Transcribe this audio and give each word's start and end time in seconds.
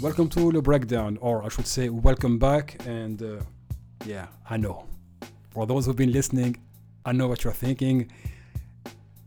welcome 0.00 0.30
to 0.30 0.50
the 0.50 0.62
breakdown, 0.62 1.18
or 1.20 1.44
I 1.44 1.48
should 1.48 1.66
say, 1.66 1.90
welcome 1.90 2.38
back. 2.38 2.80
And 2.86 3.22
uh, 3.22 3.42
yeah, 4.06 4.28
I 4.48 4.56
know. 4.56 4.86
For 5.50 5.66
those 5.66 5.84
who've 5.84 5.96
been 5.96 6.12
listening, 6.12 6.56
I 7.04 7.12
know 7.12 7.28
what 7.28 7.44
you're 7.44 7.52
thinking. 7.52 8.10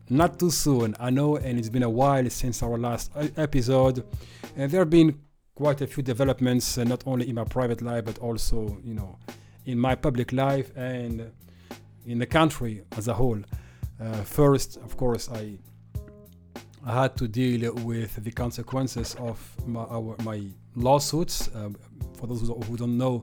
Not 0.10 0.40
too 0.40 0.50
soon, 0.50 0.96
I 1.00 1.12
know, 1.12 1.38
and 1.38 1.60
it's 1.60 1.70
been 1.70 1.84
a 1.84 1.90
while 1.90 2.28
since 2.30 2.64
our 2.64 2.78
last 2.78 3.12
episode. 3.38 4.04
And 4.56 4.72
there 4.72 4.82
have 4.82 4.90
been 4.90 5.20
quite 5.54 5.82
a 5.82 5.88
few 5.88 6.02
developments, 6.02 6.78
uh, 6.78 6.84
not 6.86 7.04
only 7.06 7.30
in 7.30 7.36
my 7.36 7.44
private 7.44 7.84
life, 7.84 8.06
but 8.06 8.18
also, 8.18 8.80
you 8.84 8.96
know, 8.96 9.20
in 9.66 9.78
my 9.78 9.94
public 9.94 10.32
life 10.34 10.72
and 10.76 11.32
in 12.08 12.18
the 12.18 12.26
country 12.26 12.84
as 12.98 13.08
a 13.08 13.14
whole. 13.14 13.40
Uh, 14.02 14.14
first, 14.24 14.78
of 14.78 14.98
course, 14.98 15.30
I 15.30 15.60
I 16.86 17.04
had 17.04 17.16
to 17.18 17.30
deal 17.30 17.74
with 17.76 18.22
the 18.22 18.32
consequences 18.32 19.16
of 19.16 19.40
my, 19.66 19.84
our, 19.84 20.18
my 20.24 20.42
lawsuits. 20.76 21.50
Um, 21.56 21.76
for 22.18 22.28
those 22.28 22.42
who 22.42 22.78
don't 22.78 22.98
know, 22.98 23.22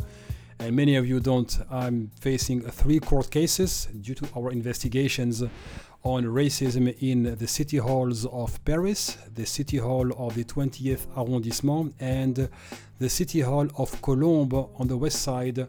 and 0.58 0.76
many 0.76 0.96
of 0.96 1.06
you 1.06 1.20
don't, 1.20 1.58
I'm 1.70 2.10
facing 2.20 2.60
three 2.60 3.00
court 3.00 3.30
cases 3.30 3.88
due 4.00 4.14
to 4.14 4.28
our 4.36 4.50
investigations 4.50 5.42
on 6.02 6.24
racism 6.24 6.94
in 7.00 7.36
the 7.36 7.46
city 7.46 7.76
halls 7.78 8.26
of 8.26 8.62
Paris, 8.64 9.16
the 9.34 9.46
city 9.46 9.78
hall 9.78 10.10
of 10.18 10.34
the 10.34 10.44
20th 10.44 11.06
arrondissement, 11.16 11.94
and 12.00 12.48
the 12.98 13.08
city 13.08 13.40
hall 13.40 13.68
of 13.76 14.00
Colombes 14.02 14.68
on 14.78 14.88
the 14.88 14.96
west 14.96 15.22
side 15.22 15.58
uh, 15.58 15.66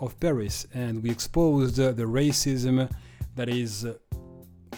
of 0.00 0.18
Paris. 0.20 0.66
And 0.74 1.02
we 1.02 1.10
exposed 1.10 1.76
the 1.76 2.04
racism 2.04 2.90
that 3.34 3.48
is 3.48 3.86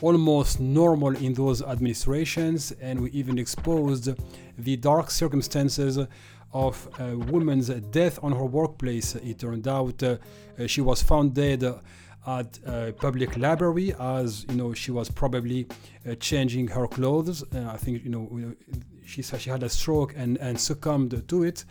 almost 0.00 0.60
normal 0.60 1.16
in 1.16 1.34
those 1.34 1.62
administrations, 1.62 2.72
and 2.80 3.00
we 3.00 3.10
even 3.10 3.38
exposed 3.38 4.08
the 4.58 4.76
dark 4.76 5.10
circumstances 5.10 5.98
of 6.52 6.88
a 7.00 7.16
woman's 7.16 7.68
death 7.68 8.18
on 8.22 8.32
her 8.32 8.44
workplace. 8.44 9.14
It 9.16 9.40
turned 9.40 9.66
out 9.66 10.02
uh, 10.02 10.16
she 10.66 10.80
was 10.80 11.02
found 11.02 11.34
dead 11.34 11.64
at 12.26 12.58
a 12.64 12.92
public 12.92 13.36
library 13.36 13.94
as 13.98 14.46
you 14.48 14.56
know 14.56 14.72
she 14.72 14.90
was 14.90 15.10
probably 15.10 15.66
uh, 16.08 16.14
changing 16.14 16.68
her 16.68 16.86
clothes. 16.86 17.42
Uh, 17.54 17.70
I 17.72 17.76
think 17.76 18.04
you 18.04 18.10
know 18.10 18.54
she 19.04 19.22
she 19.22 19.50
had 19.50 19.62
a 19.62 19.68
stroke 19.68 20.14
and, 20.16 20.38
and 20.38 20.58
succumbed 20.58 21.28
to 21.28 21.42
it, 21.42 21.64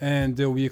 and 0.00 0.40
uh, 0.40 0.50
we 0.50 0.70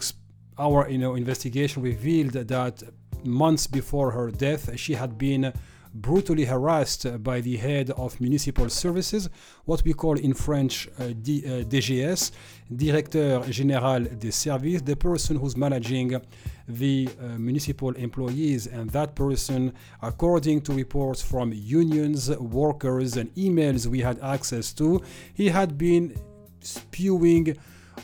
our 0.59 0.89
you 0.89 0.99
know 0.99 1.15
investigation 1.15 1.83
revealed 1.83 2.33
that 2.33 2.83
months 3.25 3.67
before 3.67 4.13
her 4.13 4.31
death 4.31 4.79
she 4.79 4.95
had 4.95 5.19
been 5.19 5.53
brutally 6.01 6.45
harassed 6.45 7.23
by 7.23 7.41
the 7.41 7.57
head 7.57 7.91
of 7.91 8.21
municipal 8.21 8.69
services, 8.69 9.29
what 9.65 9.83
we 9.85 9.93
call 9.93 10.19
in 10.19 10.35
French 10.35 10.89
uh, 10.99 11.09
D, 11.23 11.43
uh, 11.45 11.65
DGS, 11.65 12.33
Directeur 12.75 13.41
Général 13.51 14.19
des 14.19 14.33
Services, 14.33 14.83
the 14.83 14.97
person 14.97 15.37
who's 15.37 15.57
managing 15.57 16.21
the 16.69 17.09
uh, 17.21 17.39
municipal 17.39 17.93
employees. 17.93 18.67
And 18.67 18.91
that 18.91 19.15
person, 19.15 19.73
according 20.03 20.63
to 20.63 20.73
reports 20.73 21.23
from 21.23 21.53
unions, 21.53 22.31
workers, 22.31 23.17
and 23.17 23.35
emails 23.35 23.87
we 23.87 24.01
had 24.01 24.21
access 24.21 24.73
to, 24.75 25.03
he 25.35 25.49
had 25.49 25.79
been 25.79 26.15
spewing 26.61 27.57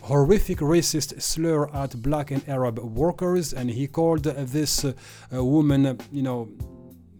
horrific 0.03 0.59
racist 0.59 1.21
slur 1.21 1.69
at 1.75 2.01
black 2.01 2.31
and 2.31 2.47
Arab 2.49 2.79
workers, 2.79 3.53
and 3.53 3.71
he 3.71 3.87
called 3.87 4.25
this 4.25 4.85
uh, 4.85 4.95
woman, 5.33 5.99
you 6.11 6.23
know, 6.23 6.49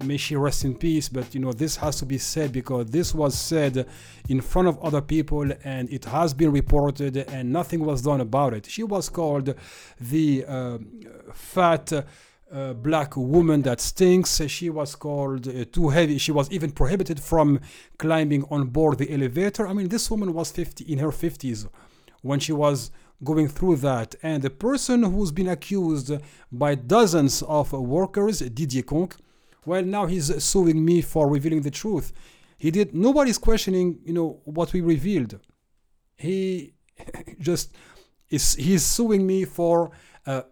may 0.05 0.17
she 0.17 0.37
rest 0.37 0.65
in 0.65 0.75
peace 0.75 1.09
but 1.09 1.35
you 1.35 1.41
know 1.41 1.53
this 1.53 1.77
has 1.77 1.99
to 1.99 2.07
be 2.07 2.19
said 2.19 2.53
because 2.53 2.87
this 2.91 3.15
was 3.15 3.37
said 3.39 3.87
in 4.29 4.41
front 4.41 4.69
of 4.69 4.79
other 4.83 5.01
people 5.01 5.51
and 5.65 5.91
it 5.91 6.05
has 6.05 6.35
been 6.35 6.53
reported 6.53 7.17
and 7.17 7.53
nothing 7.53 7.85
was 7.85 8.03
done 8.03 8.21
about 8.21 8.55
it 8.55 8.67
she 8.67 8.83
was 8.83 9.09
called 9.09 9.55
the 10.01 10.45
uh, 10.47 10.79
fat 11.33 11.93
uh, 12.53 12.75
black 12.75 13.17
woman 13.17 13.63
that 13.63 13.81
stinks. 13.81 14.43
She 14.47 14.69
was 14.69 14.95
called 14.95 15.49
uh, 15.49 15.65
too 15.73 15.89
heavy. 15.89 16.19
She 16.19 16.33
was 16.33 16.51
even 16.51 16.71
prohibited 16.71 17.19
from 17.19 17.61
climbing 17.97 18.45
on 18.51 18.67
board 18.67 18.99
the 18.99 19.11
elevator. 19.11 19.67
I 19.67 19.73
mean, 19.73 19.89
this 19.89 20.11
woman 20.11 20.35
was 20.35 20.53
50 20.53 20.85
in 20.85 20.99
her 20.99 21.09
50s 21.09 21.67
when 22.21 22.41
she 22.41 22.53
was 22.53 22.91
going 23.25 23.49
through 23.49 23.77
that. 23.77 24.15
And 24.23 24.43
the 24.43 24.51
person 24.51 25.03
who's 25.03 25.33
been 25.33 25.49
accused 25.49 26.13
by 26.51 26.75
dozens 26.75 27.43
of 27.43 27.73
workers, 27.73 28.41
Didier 28.41 28.83
Conk, 28.83 29.17
well, 29.65 29.83
now 29.85 30.07
he's 30.07 30.43
suing 30.43 30.85
me 30.85 31.03
for 31.03 31.29
revealing 31.29 31.63
the 31.63 31.71
truth. 31.71 32.13
He 32.59 32.71
did. 32.71 32.95
Nobody's 32.95 33.39
questioning, 33.39 33.99
you 34.05 34.13
know, 34.13 34.41
what 34.45 34.73
we 34.73 34.81
revealed. 34.81 35.39
He 36.17 36.75
just 37.39 37.73
is. 38.31 38.55
He's 38.55 38.85
suing 38.85 39.27
me 39.27 39.45
for, 39.45 39.91
uh, 40.27 40.43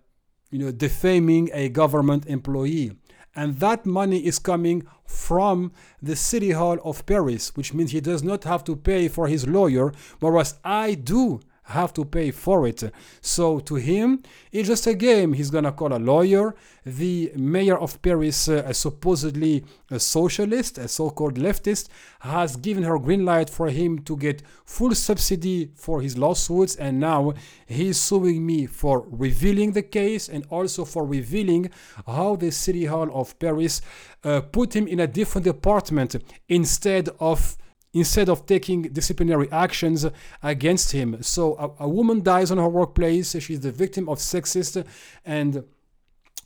you 0.51 0.59
know, 0.59 0.73
defaming 0.73 1.51
a 1.53 1.69
government 1.69 2.27
employee, 2.27 2.97
and 3.35 3.59
that 3.61 3.87
money 3.87 4.27
is 4.27 4.39
coming 4.39 4.87
from 5.05 5.73
the 6.03 6.17
city 6.17 6.51
hall 6.53 6.79
of 6.85 7.07
Paris, 7.07 7.57
which 7.57 7.75
means 7.75 7.91
he 7.91 8.01
does 8.01 8.23
not 8.23 8.45
have 8.45 8.65
to 8.65 8.77
pay 8.77 9.09
for 9.09 9.27
his 9.27 9.47
lawyer, 9.47 9.93
whereas 10.21 10.59
I 10.65 10.95
do 10.95 11.41
have 11.65 11.93
to 11.95 12.05
pay 12.05 12.31
for 12.31 12.67
it. 12.67 12.83
So 13.21 13.61
to 13.61 13.77
him, 13.77 14.23
it's 14.53 14.69
just 14.69 14.87
a 14.87 14.95
game. 14.95 15.33
He's 15.33 15.51
gonna 15.51 15.73
call 15.73 15.93
a 15.93 15.99
lawyer. 15.99 16.55
The 16.85 17.33
mayor 17.37 17.79
of 17.79 18.01
Paris, 18.03 18.49
uh, 18.49 18.63
a 18.67 18.75
supposedly 18.75 19.65
a 19.91 20.01
socialist, 20.01 20.79
a 20.79 20.89
so-called 20.89 21.37
leftist, 21.37 21.89
has 22.21 22.57
given 22.57 22.85
her 22.85 22.99
green 22.99 23.25
light 23.25 23.51
for 23.51 23.69
him 23.69 23.99
to 24.01 24.17
get 24.17 24.43
full 24.65 24.95
subsidy 24.95 25.71
for 25.75 26.01
his 26.01 26.17
lawsuits, 26.17 26.77
and 26.77 26.99
now 26.99 27.35
he's 27.67 28.01
suing 28.01 28.45
me 28.45 28.67
for 28.67 29.07
revealing 29.11 29.73
the 29.73 29.83
case 29.83 30.29
and 30.29 30.47
also 30.51 30.85
for 30.85 31.05
revealing 31.05 31.71
how 32.07 32.37
the 32.37 32.51
city 32.51 32.87
hall 32.87 33.11
of 33.13 33.39
Paris 33.39 33.83
uh, 34.25 34.41
put 34.41 34.75
him 34.75 34.87
in 34.87 35.01
a 35.01 35.07
different 35.07 35.45
department 35.45 36.17
instead 36.49 37.09
of 37.19 37.57
instead 37.93 38.29
of 38.29 38.47
taking 38.47 38.83
disciplinary 38.83 39.51
actions 39.51 40.07
against 40.43 40.93
him. 40.93 41.23
So 41.23 41.57
a, 41.57 41.85
a 41.85 41.89
woman 41.89 42.23
dies 42.23 42.51
on 42.51 42.59
her 42.59 42.69
workplace. 42.69 43.37
She's 43.41 43.61
the 43.61 43.73
victim 43.73 44.09
of 44.09 44.19
sexist 44.19 44.87
and 45.25 45.65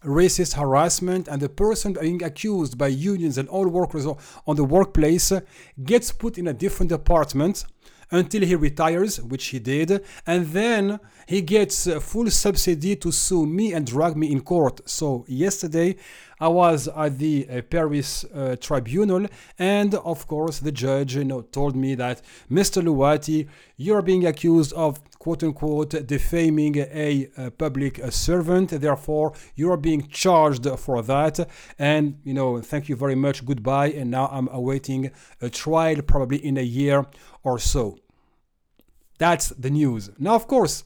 racist 0.03 0.55
harassment 0.55 1.29
and 1.29 1.41
the 1.41 1.49
person 1.49 1.95
being 1.95 2.23
accused 2.23 2.77
by 2.77 2.89
unions 2.89 3.39
and 3.39 3.49
all 3.49 3.67
workers 3.69 4.07
on 4.47 4.57
the 4.57 4.65
workplace 4.65 5.33
gets 5.83 6.13
put 6.13 6.37
in 6.37 6.47
a 6.47 6.53
different 6.53 6.91
department 6.91 7.65
until 8.11 8.43
he 8.43 8.55
retires, 8.55 9.21
which 9.21 9.47
he 9.47 9.59
did, 9.59 10.05
and 10.27 10.47
then 10.49 11.01
he 11.27 11.41
gets 11.41 11.91
full 12.03 12.31
subsidy 12.31 12.97
to 12.97 13.11
sue 13.11 13.47
me 13.47 13.73
and 13.73 13.87
drag 13.87 14.17
me 14.17 14.31
in 14.31 14.41
court. 14.41 14.81
So 14.89 15.25
yesterday 15.27 15.97
I 16.45 16.49
was 16.49 16.89
at 16.89 17.19
the 17.19 17.49
uh, 17.49 17.63
Paris 17.63 18.23
uh, 18.27 18.57
tribunal, 18.61 19.27
and 19.59 19.95
of 19.95 20.27
course 20.27 20.59
the 20.59 20.73
judge 20.73 21.17
you 21.17 21.25
know, 21.25 21.41
told 21.41 21.75
me 21.75 21.95
that 21.95 22.21
Mr. 22.51 22.83
Louati, 22.83 23.49
you're 23.79 24.03
being 24.03 24.27
accused 24.27 24.75
of 24.75 25.01
quote 25.19 25.43
unquote 25.43 26.07
defaming 26.07 26.77
a, 26.77 27.31
a 27.39 27.51
public 27.51 27.99
a 27.99 28.11
servant, 28.11 28.69
therefore 28.69 29.33
you 29.55 29.73
are 29.73 29.79
being 29.79 30.07
charged 30.09 30.67
for 30.79 31.01
that, 31.01 31.49
and 31.79 32.21
you 32.25 32.35
know 32.35 32.61
thank 32.61 32.91
you 32.91 32.97
very 33.05 33.15
much, 33.15 33.47
goodbye, 33.47 33.91
and 33.99 34.11
now 34.11 34.27
I'm 34.31 34.49
awaiting 34.49 35.13
a 35.41 35.49
trial 35.49 36.03
probably 36.03 36.45
in 36.45 36.59
a 36.59 36.69
year 36.81 37.07
or 37.43 37.59
so. 37.59 37.97
That's 39.17 39.49
the 39.49 39.71
news. 39.71 40.11
Now, 40.19 40.35
of 40.35 40.47
course, 40.47 40.85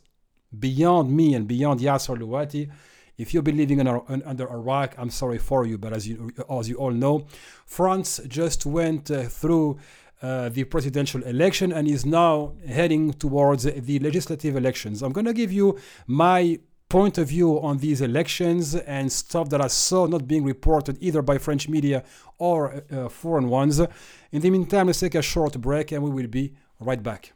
beyond 0.56 1.10
me 1.10 1.34
and 1.34 1.48
beyond 1.48 1.80
Yasser 1.80 2.16
Louati, 2.16 2.70
if 3.18 3.34
you've 3.34 3.44
been 3.44 3.56
living 3.56 3.80
under, 3.80 4.00
under 4.24 4.46
a 4.46 4.56
rock, 4.56 4.94
I'm 4.96 5.10
sorry 5.10 5.38
for 5.38 5.66
you, 5.66 5.76
but 5.76 5.92
as 5.92 6.06
you, 6.08 6.30
as 6.48 6.68
you 6.68 6.76
all 6.76 6.92
know, 6.92 7.26
France 7.66 8.20
just 8.28 8.64
went 8.64 9.10
uh, 9.10 9.24
through 9.24 9.78
uh, 10.22 10.48
the 10.48 10.64
presidential 10.64 11.22
election 11.24 11.72
and 11.72 11.86
is 11.86 12.06
now 12.06 12.54
heading 12.66 13.12
towards 13.12 13.65
the 13.65 13.98
legislative 13.98 14.56
elections. 14.56 15.03
I'm 15.03 15.12
going 15.12 15.26
to 15.26 15.32
give 15.32 15.53
you 15.53 15.78
my 16.06 16.59
point 16.88 17.18
of 17.18 17.28
view 17.28 17.60
on 17.60 17.78
these 17.78 18.00
elections 18.00 18.74
and 18.74 19.12
stuff 19.12 19.50
that 19.50 19.60
I 19.60 19.66
saw 19.66 20.06
not 20.06 20.26
being 20.26 20.44
reported 20.44 20.97
either 21.00 21.21
by 21.21 21.38
French 21.38 21.68
media 21.68 22.03
or 22.38 22.82
uh, 22.91 23.09
foreign 23.09 23.48
ones. 23.48 23.80
In 24.32 24.41
the 24.41 24.50
meantime, 24.50 24.86
let's 24.86 25.00
take 25.00 25.14
a 25.14 25.22
short 25.22 25.60
break 25.60 25.92
and 25.92 26.03
we 26.03 26.10
will 26.10 26.28
be 26.28 26.54
right 26.80 27.03
back. 27.03 27.32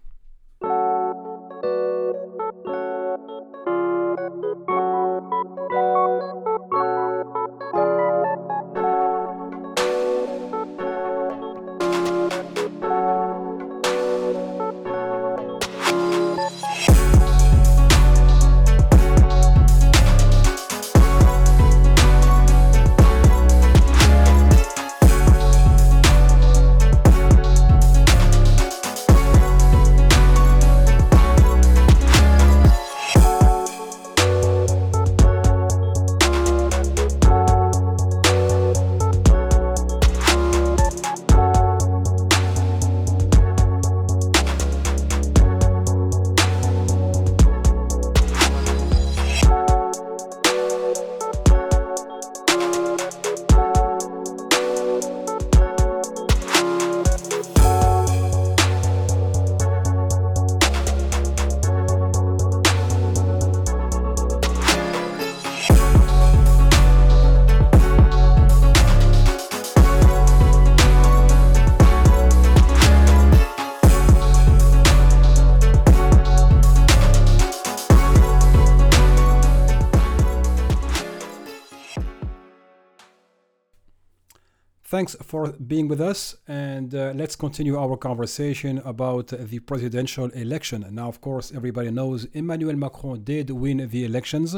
Thanks 85.03 85.17
for 85.21 85.51
being 85.67 85.89
with 85.89 86.01
us, 86.01 86.37
and 86.47 86.95
uh, 86.95 87.13
let's 87.17 87.35
continue 87.35 87.77
our 87.77 87.97
conversation 87.97 88.79
about 88.85 89.27
the 89.27 89.59
presidential 89.59 90.27
election. 90.27 90.87
Now, 90.93 91.09
of 91.09 91.21
course, 91.21 91.51
everybody 91.53 91.91
knows 91.91 92.25
Emmanuel 92.27 92.77
Macron 92.77 93.25
did 93.25 93.51
win 93.51 93.89
the 93.91 94.05
elections. 94.05 94.55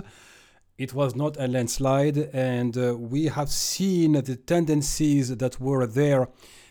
It 0.76 0.92
was 0.92 1.16
not 1.16 1.38
a 1.40 1.48
landslide, 1.48 2.18
and 2.34 2.76
uh, 2.76 2.94
we 2.94 3.24
have 3.28 3.48
seen 3.48 4.12
the 4.12 4.36
tendencies 4.36 5.34
that 5.34 5.58
were 5.58 5.86
there 5.86 6.28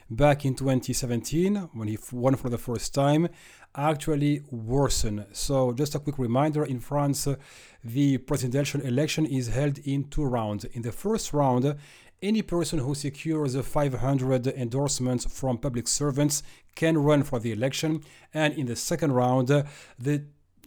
back 0.07 0.45
in 0.45 0.53
2017 0.53 1.55
when 1.73 1.87
he 1.87 1.97
won 2.11 2.35
for 2.35 2.49
the 2.49 2.59
first 2.59 2.93
time 2.93 3.27
actually 3.75 4.41
worsen. 4.51 5.25
So, 5.31 5.73
just 5.73 5.95
a 5.95 5.99
quick 5.99 6.19
reminder 6.19 6.63
in 6.63 6.79
France, 6.79 7.25
uh, 7.27 7.35
the 7.83 8.17
presidential 8.19 8.81
election 8.81 9.25
is 9.25 9.47
held 9.47 9.79
in 9.79 10.09
two 10.09 10.25
rounds. 10.25 10.63
In 10.65 10.83
the 10.83 10.91
first 10.91 11.33
round, 11.33 11.75
any 12.23 12.41
person 12.41 12.79
who 12.79 12.95
secures 12.95 13.55
500 13.55 14.47
endorsements 14.47 15.25
from 15.25 15.57
public 15.57 15.87
servants 15.87 16.41
can 16.75 16.97
run 16.97 17.23
for 17.23 17.39
the 17.39 17.51
election. 17.51 18.01
And 18.33 18.53
in 18.53 18.65
the 18.65 18.75
second 18.75 19.11
round, 19.11 19.49
the 19.49 20.23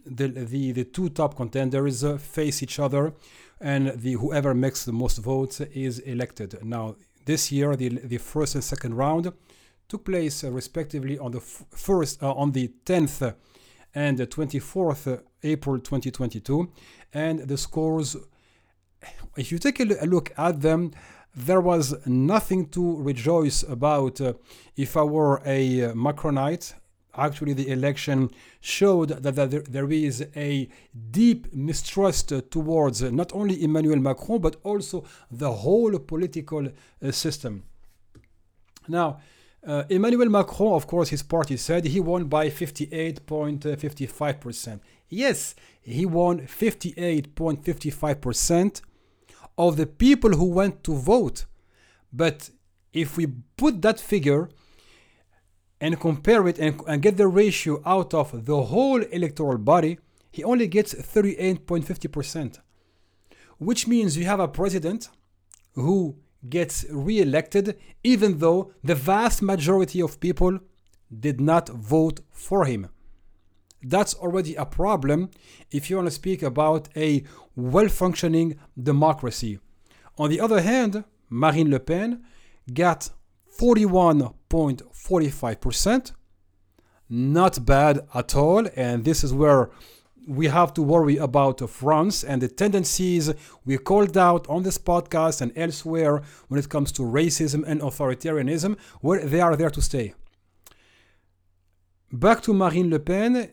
the, 0.09 0.27
the, 0.29 0.71
the 0.71 0.83
two 0.85 1.09
top 1.09 1.35
contenders 1.35 2.03
face 2.21 2.63
each 2.63 2.79
other, 2.79 3.13
and 3.59 3.89
the 3.99 4.13
whoever 4.13 4.53
makes 4.53 4.85
the 4.85 4.93
most 4.93 5.17
votes 5.17 5.59
is 5.59 5.99
elected. 5.99 6.63
Now, 6.63 6.95
this 7.25 7.51
year, 7.51 7.75
the, 7.75 7.89
the 7.89 8.17
first 8.17 8.55
and 8.55 8.63
second 8.63 8.93
round 8.95 9.31
took 9.89 10.05
place 10.05 10.43
respectively 10.43 11.17
on 11.19 11.31
the 11.31 11.39
first 11.39 12.21
uh, 12.23 12.33
on 12.33 12.51
the 12.51 12.71
10th 12.85 13.35
and 13.95 14.17
the 14.17 14.27
24th 14.27 15.21
April 15.43 15.79
2022, 15.79 16.71
and 17.13 17.39
the 17.39 17.57
scores. 17.57 18.15
If 19.35 19.51
you 19.51 19.59
take 19.59 19.79
a 19.79 19.83
look 19.83 20.31
at 20.37 20.61
them, 20.61 20.91
there 21.37 21.61
was 21.61 21.95
nothing 22.07 22.67
to 22.69 22.97
rejoice 22.97 23.61
about. 23.63 24.19
Uh, 24.19 24.33
if 24.75 24.97
I 24.97 25.03
were 25.03 25.39
a 25.45 25.83
uh, 25.83 25.93
Macronite, 25.93 26.73
actually 27.15 27.53
the 27.53 27.69
election 27.69 28.31
showed 28.59 29.09
that, 29.09 29.35
that 29.35 29.51
there, 29.51 29.61
there 29.61 29.91
is 29.91 30.25
a 30.35 30.67
deep 31.11 31.53
mistrust 31.53 32.33
towards 32.49 33.03
not 33.03 33.31
only 33.35 33.63
Emmanuel 33.63 33.99
Macron 33.99 34.41
but 34.41 34.55
also 34.63 35.03
the 35.29 35.51
whole 35.51 35.99
political 35.99 36.67
uh, 36.67 36.71
system. 37.11 37.65
Now, 38.87 39.19
uh, 39.65 39.85
Emmanuel 39.89 40.29
Macron, 40.29 40.73
of 40.73 40.85
course, 40.87 41.09
his 41.09 41.21
party 41.21 41.57
said 41.57 41.85
he 41.85 41.99
won 41.99 42.23
by 42.25 42.49
58.55%. 42.49 44.79
Yes, 45.09 45.53
he 45.81 46.05
won 46.05 46.41
58.55% 46.41 48.81
of 49.57 49.77
the 49.77 49.85
people 49.85 50.31
who 50.31 50.45
went 50.45 50.83
to 50.83 50.93
vote. 50.93 51.45
But 52.13 52.49
if 52.93 53.17
we 53.17 53.27
put 53.57 53.81
that 53.81 53.99
figure 53.99 54.49
and 55.79 55.99
compare 55.99 56.47
it 56.47 56.57
and, 56.59 56.81
and 56.87 57.01
get 57.01 57.17
the 57.17 57.27
ratio 57.27 57.81
out 57.85 58.13
of 58.13 58.45
the 58.45 58.63
whole 58.63 59.01
electoral 59.03 59.57
body, 59.57 59.99
he 60.31 60.43
only 60.43 60.67
gets 60.67 60.93
38.50%. 60.93 62.59
Which 63.57 63.87
means 63.87 64.17
you 64.17 64.25
have 64.25 64.39
a 64.39 64.47
president 64.47 65.09
who 65.73 66.17
gets 66.47 66.85
re-elected 66.89 67.77
even 68.03 68.37
though 68.37 68.71
the 68.83 68.95
vast 68.95 69.41
majority 69.41 70.01
of 70.01 70.19
people 70.19 70.59
did 71.19 71.41
not 71.41 71.69
vote 71.69 72.19
for 72.29 72.65
him. 72.65 72.89
That's 73.83 74.13
already 74.15 74.55
a 74.55 74.65
problem 74.65 75.29
if 75.71 75.89
you 75.89 75.97
want 75.97 76.07
to 76.07 76.11
speak 76.11 76.43
about 76.43 76.89
a 76.95 77.23
well 77.55 77.89
functioning 77.89 78.57
democracy. 78.81 79.59
On 80.17 80.29
the 80.29 80.39
other 80.41 80.61
hand, 80.61 81.03
Marine 81.29 81.69
Le 81.69 81.79
Pen 81.79 82.23
got 82.73 83.09
41.45%. 83.59 86.11
Not 87.09 87.65
bad 87.65 88.05
at 88.13 88.35
all. 88.35 88.67
And 88.75 89.05
this 89.05 89.23
is 89.23 89.33
where 89.33 89.71
we 90.27 90.47
have 90.47 90.73
to 90.73 90.81
worry 90.81 91.15
about 91.17 91.69
France 91.69 92.23
and 92.23 92.41
the 92.41 92.47
tendencies 92.49 93.33
we 93.63 93.77
called 93.77 94.17
out 94.17 94.47
on 94.49 94.63
this 94.63 94.77
podcast 94.77 95.39
and 95.41 95.53
elsewhere 95.55 96.21
when 96.49 96.59
it 96.59 96.69
comes 96.69 96.91
to 96.93 97.01
racism 97.01 97.63
and 97.65 97.81
authoritarianism, 97.81 98.77
where 98.99 99.25
they 99.25 99.39
are 99.39 99.55
there 99.55 99.69
to 99.69 99.81
stay. 99.81 100.13
Back 102.11 102.41
to 102.43 102.53
Marine 102.53 102.89
Le 102.89 102.99
Pen, 102.99 103.51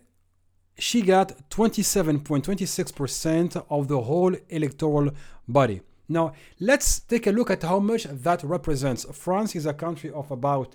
she 0.79 1.03
got 1.03 1.51
27.26% 1.51 3.67
of 3.71 3.89
the 3.89 4.01
whole 4.01 4.35
electoral 4.49 5.11
body. 5.47 5.83
Now, 6.09 6.33
let's 6.61 7.01
take 7.01 7.27
a 7.27 7.31
look 7.31 7.51
at 7.51 7.63
how 7.63 7.79
much 7.79 8.05
that 8.05 8.43
represents. 8.43 9.07
France 9.13 9.57
is 9.57 9.67
a 9.67 9.73
country 9.73 10.11
of 10.11 10.31
about, 10.31 10.75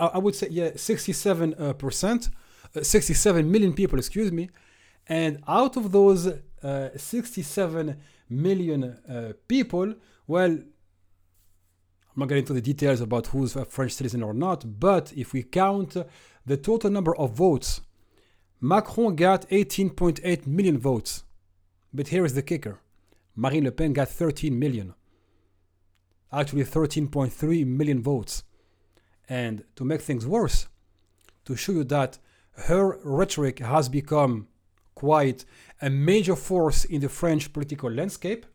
I 0.00 0.18
would 0.18 0.34
say, 0.34 0.48
yeah, 0.50 0.70
67%, 0.70 2.30
uh, 2.74 2.82
67 2.82 3.50
million 3.50 3.74
people, 3.74 3.98
excuse 3.98 4.32
me. 4.32 4.50
And 5.08 5.42
out 5.46 5.76
of 5.76 5.92
those 5.92 6.26
uh, 6.62 6.88
67 6.96 7.96
million 8.28 8.84
uh, 8.84 9.34
people, 9.46 9.94
well, 10.26 10.50
I'm 10.50 10.64
not 12.16 12.28
getting 12.28 12.42
into 12.42 12.54
the 12.54 12.62
details 12.62 13.00
about 13.00 13.28
who's 13.28 13.54
a 13.54 13.64
French 13.66 13.92
citizen 13.92 14.22
or 14.22 14.34
not, 14.34 14.80
but 14.80 15.12
if 15.14 15.32
we 15.32 15.44
count 15.44 15.96
the 16.44 16.56
total 16.56 16.90
number 16.90 17.14
of 17.16 17.32
votes, 17.32 17.82
Macron 18.60 19.16
got 19.16 19.48
18.8 19.50 20.46
million 20.46 20.78
votes. 20.78 21.24
But 21.92 22.08
here 22.08 22.24
is 22.24 22.34
the 22.34 22.42
kicker 22.42 22.80
Marine 23.34 23.64
Le 23.64 23.70
Pen 23.70 23.92
got 23.92 24.08
13 24.08 24.58
million. 24.58 24.94
Actually, 26.32 26.64
13.3 26.64 27.66
million 27.66 28.02
votes. 28.02 28.42
And 29.28 29.64
to 29.76 29.84
make 29.84 30.00
things 30.00 30.26
worse, 30.26 30.68
to 31.44 31.56
show 31.56 31.72
you 31.72 31.84
that 31.84 32.18
her 32.64 32.98
rhetoric 33.04 33.58
has 33.58 33.88
become 33.88 34.48
quite 34.94 35.44
a 35.82 35.90
major 35.90 36.34
force 36.34 36.84
in 36.84 37.00
the 37.00 37.08
French 37.08 37.52
political 37.52 37.90
landscape. 37.90 38.46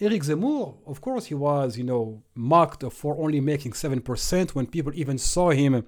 Eric 0.00 0.22
Zemmour, 0.22 0.76
of 0.86 1.00
course, 1.00 1.26
he 1.26 1.34
was, 1.34 1.78
you 1.78 1.84
know, 1.84 2.22
mocked 2.34 2.84
for 2.92 3.16
only 3.18 3.40
making 3.40 3.72
7% 3.72 4.50
when 4.50 4.66
people 4.66 4.92
even 4.94 5.16
saw 5.16 5.50
him 5.50 5.86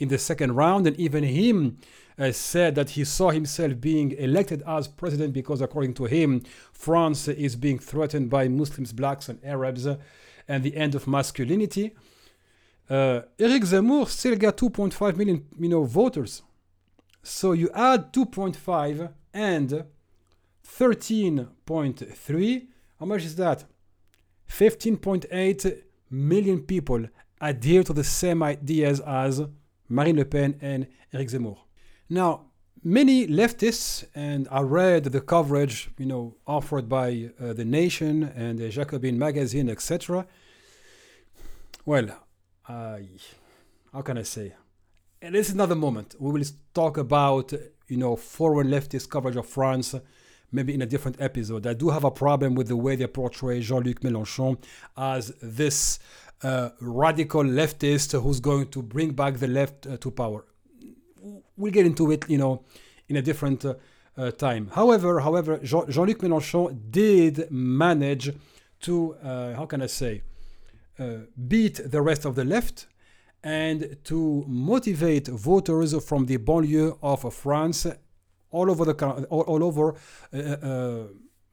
in 0.00 0.08
the 0.08 0.18
second 0.18 0.56
round, 0.56 0.88
and 0.88 0.96
even 0.96 1.22
him 1.22 1.78
uh, 2.18 2.32
said 2.32 2.74
that 2.74 2.90
he 2.90 3.04
saw 3.04 3.30
himself 3.30 3.80
being 3.80 4.10
elected 4.12 4.62
as 4.66 4.88
president 4.88 5.32
because, 5.32 5.60
according 5.60 5.94
to 5.94 6.06
him, 6.06 6.42
France 6.72 7.28
is 7.28 7.54
being 7.54 7.78
threatened 7.78 8.28
by 8.28 8.48
Muslims, 8.48 8.92
blacks, 8.92 9.28
and 9.28 9.38
Arabs, 9.44 9.86
uh, 9.86 9.96
and 10.48 10.64
the 10.64 10.76
end 10.76 10.96
of 10.96 11.06
masculinity. 11.06 11.94
Uh, 12.88 13.20
Eric 13.38 13.62
Zemmour 13.62 14.08
still 14.08 14.34
got 14.34 14.56
2.5 14.56 15.16
million, 15.16 15.46
you 15.56 15.68
know, 15.68 15.84
voters 15.84 16.42
so 17.22 17.52
you 17.52 17.70
add 17.74 18.12
2.5 18.12 19.12
and 19.34 19.84
13.3. 20.66 22.66
How 22.98 23.06
much 23.06 23.24
is 23.24 23.36
that? 23.36 23.64
15.8 24.48 25.82
million 26.10 26.62
people 26.62 27.06
adhere 27.40 27.84
to 27.84 27.92
the 27.92 28.04
same 28.04 28.42
ideas 28.42 29.00
as 29.00 29.42
Marine 29.90 30.16
Le 30.16 30.24
Pen 30.24 30.56
and 30.62 30.86
Eric 31.12 31.28
Zemmour. 31.28 31.58
Now, 32.08 32.46
many 32.82 33.26
leftists, 33.26 34.06
and 34.14 34.48
I 34.50 34.60
read 34.60 35.04
the 35.04 35.20
coverage, 35.20 35.90
you 35.98 36.06
know, 36.06 36.36
offered 36.46 36.88
by 36.88 37.30
uh, 37.38 37.52
the 37.52 37.66
Nation 37.66 38.22
and 38.34 38.58
the 38.58 38.70
Jacobin 38.70 39.18
magazine, 39.18 39.68
etc. 39.68 40.26
Well, 41.84 42.08
uh, 42.66 42.98
how 43.92 44.00
can 44.00 44.16
I 44.16 44.22
say? 44.22 44.54
and 45.22 45.34
this 45.34 45.48
is 45.48 45.54
another 45.54 45.74
moment. 45.74 46.14
We 46.18 46.32
will 46.32 46.44
talk 46.74 46.96
about, 46.96 47.52
you 47.88 47.96
know, 47.96 48.16
foreign 48.16 48.68
leftist 48.68 49.10
coverage 49.10 49.36
of 49.36 49.46
France, 49.46 49.94
maybe 50.50 50.72
in 50.72 50.82
a 50.82 50.86
different 50.86 51.20
episode. 51.20 51.66
I 51.66 51.74
do 51.74 51.90
have 51.90 52.04
a 52.04 52.10
problem 52.10 52.54
with 52.54 52.68
the 52.68 52.76
way 52.76 52.96
they 52.96 53.06
portray 53.06 53.60
Jean-Luc 53.60 54.00
Mélenchon 54.00 54.62
as 54.96 55.32
this 55.42 55.98
uh, 56.42 56.70
radical 56.80 57.42
leftist 57.42 58.18
who's 58.20 58.40
going 58.40 58.68
to 58.68 58.82
bring 58.82 59.12
back 59.12 59.36
the 59.38 59.46
left 59.46 59.86
uh, 59.86 59.96
to 59.98 60.10
power. 60.10 60.46
We'll 61.56 61.72
get 61.72 61.86
into 61.86 62.10
it, 62.10 62.24
you 62.28 62.38
know, 62.38 62.64
in 63.08 63.16
a 63.16 63.22
different 63.22 63.64
uh, 63.64 63.74
uh 64.16 64.30
time. 64.30 64.70
However, 64.74 65.20
however, 65.20 65.58
Jean- 65.58 65.86
luc 65.86 66.18
Mélenchon 66.18 66.78
did 66.90 67.50
manage 67.50 68.32
to, 68.80 69.14
uh, 69.22 69.54
how 69.54 69.66
can 69.66 69.82
I 69.82 69.86
say, 69.86 70.22
uh, 70.98 71.04
beat 71.48 71.80
the 71.90 72.00
rest 72.00 72.24
of 72.24 72.34
the 72.34 72.44
left 72.44 72.86
and 73.42 73.96
to 74.04 74.44
motivate 74.46 75.28
voters 75.28 75.94
from 76.04 76.26
the 76.26 76.38
banlieue 76.38 76.98
of 77.02 77.32
France 77.34 77.86
all 78.50 78.70
over 78.70 78.84
the 78.84 79.26
all, 79.30 79.62
over 79.62 79.94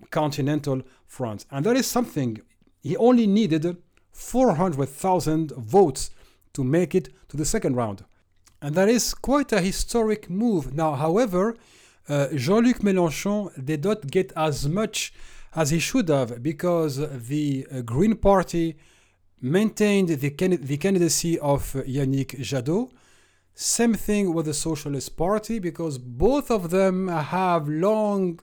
continental 0.10 0.82
France. 1.06 1.46
And 1.52 1.66
that 1.66 1.78
is 1.78 1.88
something 1.88 2.42
he 2.82 2.98
only 2.98 3.26
needed 3.26 3.78
400,000 4.18 5.52
votes 5.52 6.10
to 6.54 6.64
make 6.64 6.96
it 6.96 7.10
to 7.30 7.38
the 7.38 7.46
second 7.46 7.76
round. 7.76 8.04
And 8.62 8.74
that 8.74 8.90
is 8.90 9.14
quite 9.14 9.54
a 9.54 9.62
historic 9.62 10.28
move. 10.28 10.74
Now, 10.74 10.96
however, 10.96 11.56
uh, 12.10 12.28
Jean-Luc 12.34 12.80
Mélenchon 12.80 13.64
did 13.64 13.84
not 13.84 14.08
get 14.08 14.34
as 14.36 14.68
much 14.68 15.14
as 15.56 15.70
he 15.70 15.78
should 15.78 16.10
have 16.10 16.42
because 16.42 16.98
the 17.30 17.68
uh, 17.72 17.82
Green 17.82 18.16
Party 18.16 18.76
maintained 19.40 20.10
the, 20.10 20.30
the 20.72 20.78
candidacy 20.78 21.38
of 21.38 21.62
Yannick 21.88 22.40
Jadot. 22.40 22.90
Same 23.54 23.94
thing 23.94 24.34
with 24.34 24.48
the 24.48 24.54
Socialist 24.54 25.16
Party 25.16 25.60
because 25.60 26.00
both 26.00 26.50
of 26.50 26.72
them 26.72 27.08
have 27.08 27.70
long 27.70 28.40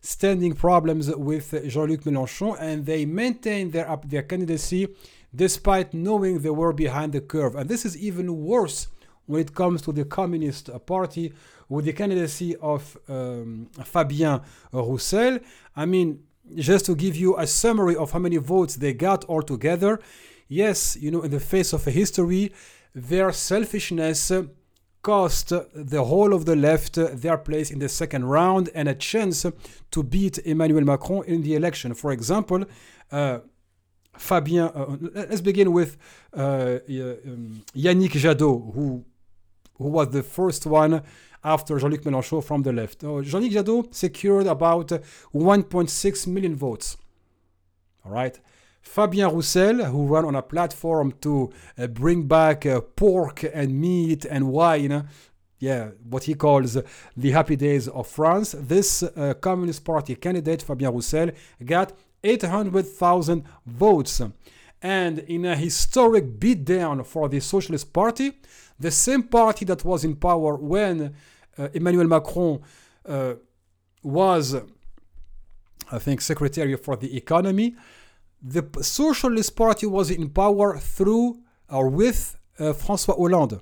standing 0.00 0.54
problems 0.54 1.14
with 1.14 1.54
Jean-Luc 1.68 2.04
Mélenchon 2.04 2.56
and 2.58 2.86
they 2.86 3.04
maintain 3.04 3.70
their, 3.72 3.98
their 4.06 4.22
candidacy 4.22 4.88
despite 5.34 5.94
knowing 5.94 6.40
they 6.40 6.50
were 6.50 6.72
behind 6.72 7.12
the 7.12 7.20
curve. 7.20 7.54
And 7.54 7.68
this 7.68 7.84
is 7.84 7.96
even 7.96 8.44
worse 8.44 8.88
when 9.26 9.40
it 9.40 9.54
comes 9.54 9.82
to 9.82 9.92
the 9.92 10.04
Communist 10.04 10.70
Party 10.86 11.32
with 11.68 11.84
the 11.84 11.92
candidacy 11.92 12.56
of 12.56 12.96
um, 13.08 13.68
Fabien 13.84 14.40
Roussel. 14.72 15.38
I 15.76 15.84
mean, 15.86 16.24
just 16.54 16.86
to 16.86 16.94
give 16.94 17.14
you 17.14 17.36
a 17.36 17.46
summary 17.46 17.94
of 17.94 18.12
how 18.12 18.18
many 18.18 18.38
votes 18.38 18.76
they 18.76 18.94
got 18.94 19.28
altogether, 19.28 20.00
yes, 20.48 20.96
you 20.96 21.10
know, 21.10 21.22
in 21.22 21.30
the 21.30 21.40
face 21.40 21.74
of 21.74 21.86
a 21.86 21.90
history, 21.90 22.52
their 22.94 23.32
selfishness 23.32 24.32
cost 25.02 25.52
the 25.74 26.04
whole 26.04 26.32
of 26.34 26.44
the 26.44 26.56
left 26.56 26.94
their 26.94 27.38
place 27.38 27.70
in 27.70 27.78
the 27.78 27.88
second 27.88 28.24
round 28.24 28.68
and 28.74 28.88
a 28.88 28.94
chance 28.94 29.46
to 29.90 30.02
beat 30.02 30.38
Emmanuel 30.38 30.84
Macron 30.84 31.24
in 31.26 31.42
the 31.42 31.54
election. 31.54 31.94
For 31.94 32.12
example, 32.12 32.64
uh, 33.12 33.38
Fabien, 34.18 34.70
uh, 34.74 34.96
let's 35.14 35.40
begin 35.40 35.72
with 35.72 35.96
uh, 36.36 36.78
um, 36.88 37.62
Yannick 37.74 38.12
Jadot, 38.12 38.74
who, 38.74 39.04
who 39.76 39.88
was 39.88 40.10
the 40.10 40.22
first 40.22 40.66
one 40.66 41.02
after 41.44 41.78
Jean-Luc 41.78 42.02
Mélenchon 42.02 42.42
from 42.42 42.62
the 42.62 42.72
left. 42.72 43.04
Uh, 43.04 43.22
Jean-Luc 43.22 43.52
Jadot 43.52 43.94
secured 43.94 44.46
about 44.46 44.88
1.6 44.88 46.26
million 46.26 46.56
votes. 46.56 46.96
All 48.04 48.12
right. 48.12 48.38
Fabien 48.82 49.30
Roussel, 49.30 49.84
who 49.84 50.06
ran 50.06 50.24
on 50.24 50.34
a 50.34 50.42
platform 50.42 51.12
to 51.20 51.52
uh, 51.76 51.86
bring 51.86 52.26
back 52.26 52.64
uh, 52.64 52.80
pork 52.80 53.44
and 53.52 53.78
meat 53.78 54.24
and 54.24 54.48
wine, 54.48 55.08
yeah, 55.58 55.90
what 56.08 56.24
he 56.24 56.34
calls 56.34 56.78
the 57.16 57.30
happy 57.30 57.56
days 57.56 57.88
of 57.88 58.06
France. 58.06 58.54
This 58.58 59.02
uh, 59.02 59.34
Communist 59.40 59.84
Party 59.84 60.14
candidate, 60.14 60.62
Fabien 60.62 60.92
Roussel, 60.92 61.32
got 61.64 61.92
800,000 62.22 63.44
votes. 63.66 64.22
And 64.80 65.18
in 65.20 65.44
a 65.44 65.56
historic 65.56 66.38
beatdown 66.38 67.04
for 67.04 67.28
the 67.28 67.40
Socialist 67.40 67.92
Party, 67.92 68.32
the 68.78 68.90
same 68.90 69.24
party 69.24 69.64
that 69.64 69.84
was 69.84 70.04
in 70.04 70.16
power 70.16 70.56
when 70.56 71.14
uh, 71.58 71.68
Emmanuel 71.74 72.06
Macron 72.06 72.60
uh, 73.06 73.34
was, 74.02 74.54
I 75.90 75.98
think, 75.98 76.20
Secretary 76.20 76.76
for 76.76 76.96
the 76.96 77.16
Economy, 77.16 77.74
the 78.40 78.64
Socialist 78.82 79.56
Party 79.56 79.86
was 79.86 80.10
in 80.10 80.30
power 80.30 80.78
through 80.78 81.40
or 81.68 81.88
with 81.88 82.36
uh, 82.58 82.72
François 82.72 83.16
Hollande. 83.16 83.60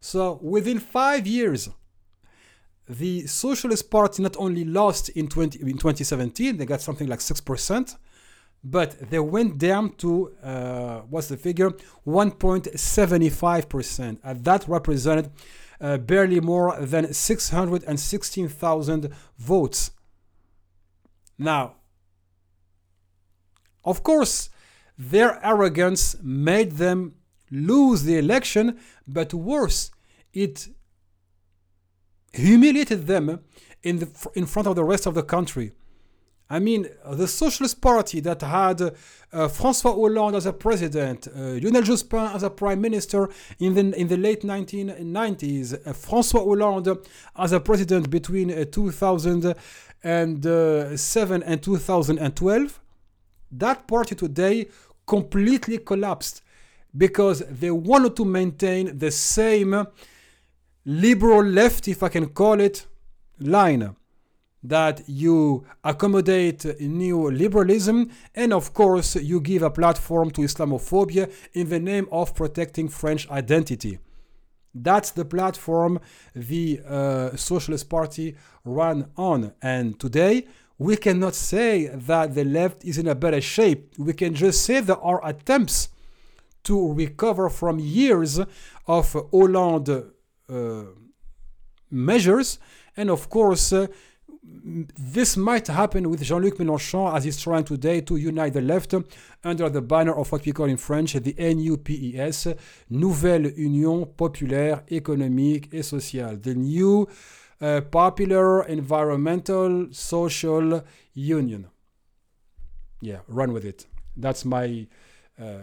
So 0.00 0.38
within 0.42 0.78
five 0.78 1.26
years, 1.26 1.68
the 2.88 3.26
Socialist 3.26 3.90
Party 3.90 4.22
not 4.22 4.36
only 4.38 4.64
lost 4.64 5.10
in, 5.10 5.28
20, 5.28 5.60
in 5.60 5.78
2017, 5.78 6.56
they 6.56 6.64
got 6.64 6.80
something 6.80 7.06
like 7.06 7.18
6%, 7.18 7.96
but 8.64 9.10
they 9.10 9.18
went 9.18 9.58
down 9.58 9.90
to, 9.96 10.32
uh, 10.42 11.00
what's 11.10 11.28
the 11.28 11.36
figure? 11.36 11.70
1.75%. 12.06 14.18
And 14.24 14.44
that 14.44 14.66
represented 14.66 15.30
uh, 15.80 15.98
barely 15.98 16.40
more 16.40 16.76
than 16.80 17.12
616,000 17.12 19.14
votes. 19.38 19.90
Now, 21.38 21.74
of 23.84 24.02
course, 24.02 24.50
their 24.96 25.38
arrogance 25.44 26.16
made 26.20 26.72
them 26.72 27.14
lose 27.50 28.02
the 28.02 28.18
election, 28.18 28.78
but 29.06 29.32
worse, 29.32 29.90
it 30.32 30.68
humiliated 32.38 33.06
them 33.06 33.40
in, 33.82 33.98
the, 33.98 34.08
in 34.34 34.46
front 34.46 34.68
of 34.68 34.76
the 34.76 34.84
rest 34.84 35.06
of 35.06 35.14
the 35.14 35.22
country. 35.22 35.72
I 36.50 36.60
mean, 36.60 36.88
the 37.06 37.28
Socialist 37.28 37.82
Party 37.82 38.20
that 38.20 38.40
had 38.40 38.80
uh, 38.80 38.92
François 39.32 39.94
Hollande 39.94 40.36
as 40.36 40.46
a 40.46 40.52
president, 40.52 41.28
uh, 41.28 41.58
Lionel 41.62 41.82
Jospin 41.82 42.34
as 42.34 42.42
a 42.42 42.48
prime 42.48 42.80
minister 42.80 43.28
in 43.58 43.74
the, 43.74 44.00
in 44.00 44.08
the 44.08 44.16
late 44.16 44.40
1990s, 44.40 45.74
uh, 45.74 45.92
François 45.92 46.44
Hollande 46.44 46.96
as 47.36 47.52
a 47.52 47.60
president 47.60 48.08
between 48.08 48.50
uh, 48.50 48.64
2007 48.64 51.42
and 51.42 51.62
2012, 51.62 52.80
that 53.52 53.86
party 53.86 54.14
today 54.14 54.68
completely 55.06 55.76
collapsed 55.76 56.40
because 56.96 57.40
they 57.50 57.70
wanted 57.70 58.16
to 58.16 58.24
maintain 58.24 58.96
the 58.96 59.10
same 59.10 59.86
liberal 60.88 61.44
left, 61.44 61.86
if 61.86 62.02
I 62.02 62.08
can 62.08 62.28
call 62.28 62.60
it, 62.60 62.86
line 63.38 63.94
that 64.62 65.02
you 65.06 65.66
accommodate 65.84 66.60
neoliberalism 66.60 68.10
and 68.34 68.52
of 68.52 68.72
course 68.72 69.14
you 69.14 69.40
give 69.40 69.62
a 69.62 69.70
platform 69.70 70.30
to 70.30 70.40
Islamophobia 70.40 71.30
in 71.52 71.68
the 71.68 71.78
name 71.78 72.08
of 72.10 72.34
protecting 72.34 72.88
French 72.88 73.28
identity. 73.30 73.98
That's 74.74 75.10
the 75.10 75.26
platform 75.26 76.00
the 76.34 76.80
uh, 76.88 77.36
Socialist 77.36 77.88
Party 77.90 78.34
ran 78.64 79.10
on. 79.16 79.52
And 79.60 80.00
today 80.00 80.46
we 80.78 80.96
cannot 80.96 81.34
say 81.34 81.86
that 81.86 82.34
the 82.34 82.44
left 82.44 82.84
is 82.84 82.96
in 82.96 83.08
a 83.08 83.14
better 83.14 83.42
shape. 83.42 83.92
We 83.98 84.14
can 84.14 84.34
just 84.34 84.64
say 84.64 84.80
there 84.80 84.98
are 84.98 85.24
attempts 85.24 85.90
to 86.64 86.92
recover 86.94 87.50
from 87.50 87.78
years 87.78 88.40
of 88.86 89.12
Hollande 89.30 90.12
measures. 91.90 92.58
And 92.96 93.10
of 93.10 93.28
course, 93.28 93.72
uh, 93.72 93.86
this 94.44 95.36
might 95.36 95.66
happen 95.66 96.08
with 96.08 96.22
Jean-Luc 96.22 96.56
Mélenchon 96.58 97.14
as 97.14 97.24
he's 97.24 97.40
trying 97.40 97.64
today 97.64 98.00
to 98.00 98.16
unite 98.16 98.54
the 98.54 98.60
left 98.60 98.94
under 99.44 99.68
the 99.68 99.82
banner 99.82 100.14
of 100.14 100.30
what 100.32 100.44
we 100.44 100.52
call 100.52 100.66
in 100.66 100.76
French 100.76 101.12
the 101.12 101.34
NUPES, 101.38 102.54
Nouvelle 102.90 103.46
Union 103.50 104.06
Populaire 104.06 104.84
Écologique 104.90 105.68
et 105.72 105.82
Sociale, 105.82 106.36
the 106.36 106.54
new 106.54 107.06
uh, 107.60 107.80
popular 107.82 108.62
environmental 108.64 109.88
social 109.92 110.82
union. 111.14 111.68
Yeah, 113.00 113.18
run 113.28 113.52
with 113.52 113.64
it. 113.64 113.86
That's 114.16 114.44
my 114.44 114.86
uh, 115.40 115.58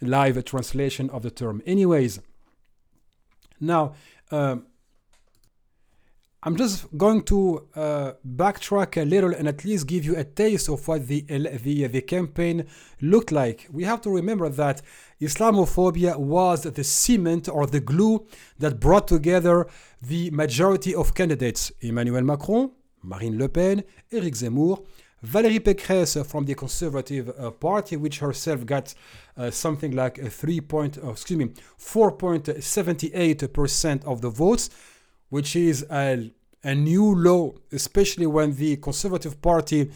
live 0.00 0.42
translation 0.44 1.10
of 1.10 1.22
the 1.22 1.30
term. 1.30 1.62
Anyways, 1.66 2.20
now 3.60 3.94
um, 4.30 4.66
I'm 6.40 6.56
just 6.56 6.96
going 6.96 7.22
to 7.24 7.66
uh, 7.74 8.12
backtrack 8.24 9.02
a 9.02 9.04
little 9.04 9.34
and 9.34 9.48
at 9.48 9.64
least 9.64 9.88
give 9.88 10.04
you 10.04 10.16
a 10.16 10.22
taste 10.22 10.68
of 10.68 10.86
what 10.86 11.08
the, 11.08 11.22
the, 11.22 11.88
the 11.88 12.00
campaign 12.00 12.66
looked 13.00 13.32
like. 13.32 13.66
We 13.72 13.82
have 13.84 14.00
to 14.02 14.10
remember 14.10 14.48
that 14.48 14.80
Islamophobia 15.20 16.16
was 16.16 16.62
the 16.62 16.84
cement 16.84 17.48
or 17.48 17.66
the 17.66 17.80
glue 17.80 18.24
that 18.60 18.78
brought 18.78 19.08
together 19.08 19.66
the 20.00 20.30
majority 20.30 20.94
of 20.94 21.12
candidates 21.12 21.72
Emmanuel 21.80 22.22
Macron, 22.22 22.70
Marine 23.02 23.36
Le 23.36 23.48
Pen, 23.48 23.82
Eric 24.12 24.34
Zemmour, 24.34 24.86
Valérie 25.22 25.60
Pécresse 25.60 26.24
from 26.24 26.44
the 26.44 26.54
Conservative 26.54 27.32
uh, 27.38 27.50
Party, 27.50 27.96
which 27.96 28.20
herself 28.20 28.64
got 28.64 28.94
uh, 29.36 29.50
something 29.50 29.90
like 29.92 30.18
a 30.18 30.30
3 30.30 30.60
point, 30.60 30.98
uh, 31.02 31.10
excuse 31.10 31.38
me, 31.38 31.50
4.78% 31.78 34.04
of 34.04 34.20
the 34.20 34.30
votes 34.30 34.70
which 35.30 35.56
is 35.56 35.84
a, 35.90 36.30
a 36.64 36.74
new 36.74 37.14
law, 37.14 37.52
especially 37.72 38.26
when 38.26 38.54
the 38.54 38.76
Conservative 38.76 39.40
Party 39.40 39.90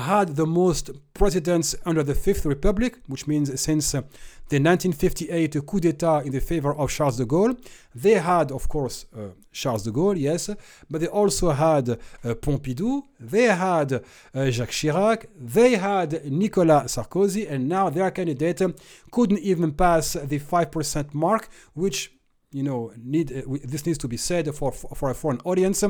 had 0.00 0.36
the 0.36 0.46
most 0.46 0.90
presidents 1.14 1.74
under 1.86 2.02
the 2.02 2.14
Fifth 2.14 2.44
Republic, 2.44 2.96
which 3.06 3.26
means 3.26 3.60
since 3.60 3.94
uh, 3.94 4.00
the 4.48 4.58
1958 4.58 5.66
coup 5.66 5.80
d'etat 5.80 6.22
in 6.24 6.32
the 6.32 6.40
favor 6.40 6.74
of 6.74 6.90
Charles 6.90 7.16
de 7.16 7.24
Gaulle. 7.24 7.56
They 7.94 8.14
had, 8.14 8.50
of 8.50 8.68
course, 8.68 9.06
uh, 9.16 9.28
Charles 9.52 9.84
de 9.84 9.92
Gaulle, 9.92 10.18
yes, 10.18 10.50
but 10.90 11.00
they 11.00 11.06
also 11.06 11.50
had 11.50 11.88
uh, 11.88 11.96
Pompidou, 12.34 13.04
they 13.20 13.44
had 13.44 13.92
uh, 13.92 14.50
Jacques 14.50 14.70
Chirac, 14.70 15.26
they 15.40 15.76
had 15.76 16.30
Nicolas 16.30 16.96
Sarkozy, 16.96 17.50
and 17.50 17.68
now 17.68 17.88
their 17.88 18.10
candidate 18.10 18.62
couldn't 19.10 19.38
even 19.38 19.72
pass 19.72 20.14
the 20.14 20.40
5% 20.40 21.14
mark, 21.14 21.48
which 21.74 22.12
you 22.54 22.62
know, 22.62 22.92
need 23.14 23.32
uh, 23.32 23.42
this 23.64 23.84
needs 23.86 23.98
to 23.98 24.08
be 24.14 24.16
said 24.16 24.44
for 24.54 24.70
for 24.72 25.10
a 25.10 25.14
foreign 25.14 25.40
audience. 25.44 25.80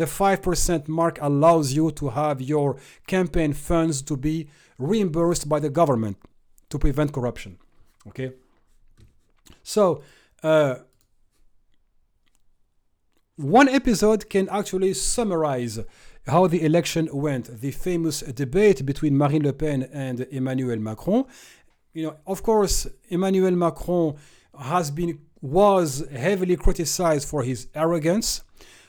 The 0.00 0.06
five 0.06 0.40
percent 0.40 0.82
mark 0.88 1.18
allows 1.20 1.72
you 1.72 1.90
to 2.00 2.10
have 2.20 2.40
your 2.40 2.68
campaign 3.14 3.52
funds 3.52 4.02
to 4.02 4.16
be 4.16 4.48
reimbursed 4.78 5.48
by 5.48 5.58
the 5.64 5.70
government 5.80 6.16
to 6.70 6.78
prevent 6.78 7.12
corruption. 7.12 7.58
Okay, 8.08 8.28
so. 9.62 10.02
Uh, 10.42 10.74
one 13.36 13.68
episode 13.68 14.28
can 14.28 14.48
actually 14.50 14.92
summarize 14.94 15.78
how 16.26 16.46
the 16.46 16.62
election 16.62 17.08
went. 17.12 17.44
The 17.60 17.70
famous 17.70 18.20
debate 18.20 18.84
between 18.84 19.16
Marine 19.16 19.44
Le 19.44 19.52
Pen 19.52 19.88
and 19.92 20.20
Emmanuel 20.30 20.78
Macron. 20.78 21.24
you 21.94 22.04
know, 22.04 22.16
of 22.26 22.42
course, 22.42 22.86
Emmanuel 23.08 23.52
Macron 23.52 24.16
has 24.58 24.90
been 24.90 25.18
was 25.42 26.08
heavily 26.12 26.56
criticized 26.56 27.28
for 27.28 27.42
his 27.42 27.66
arrogance, 27.74 28.42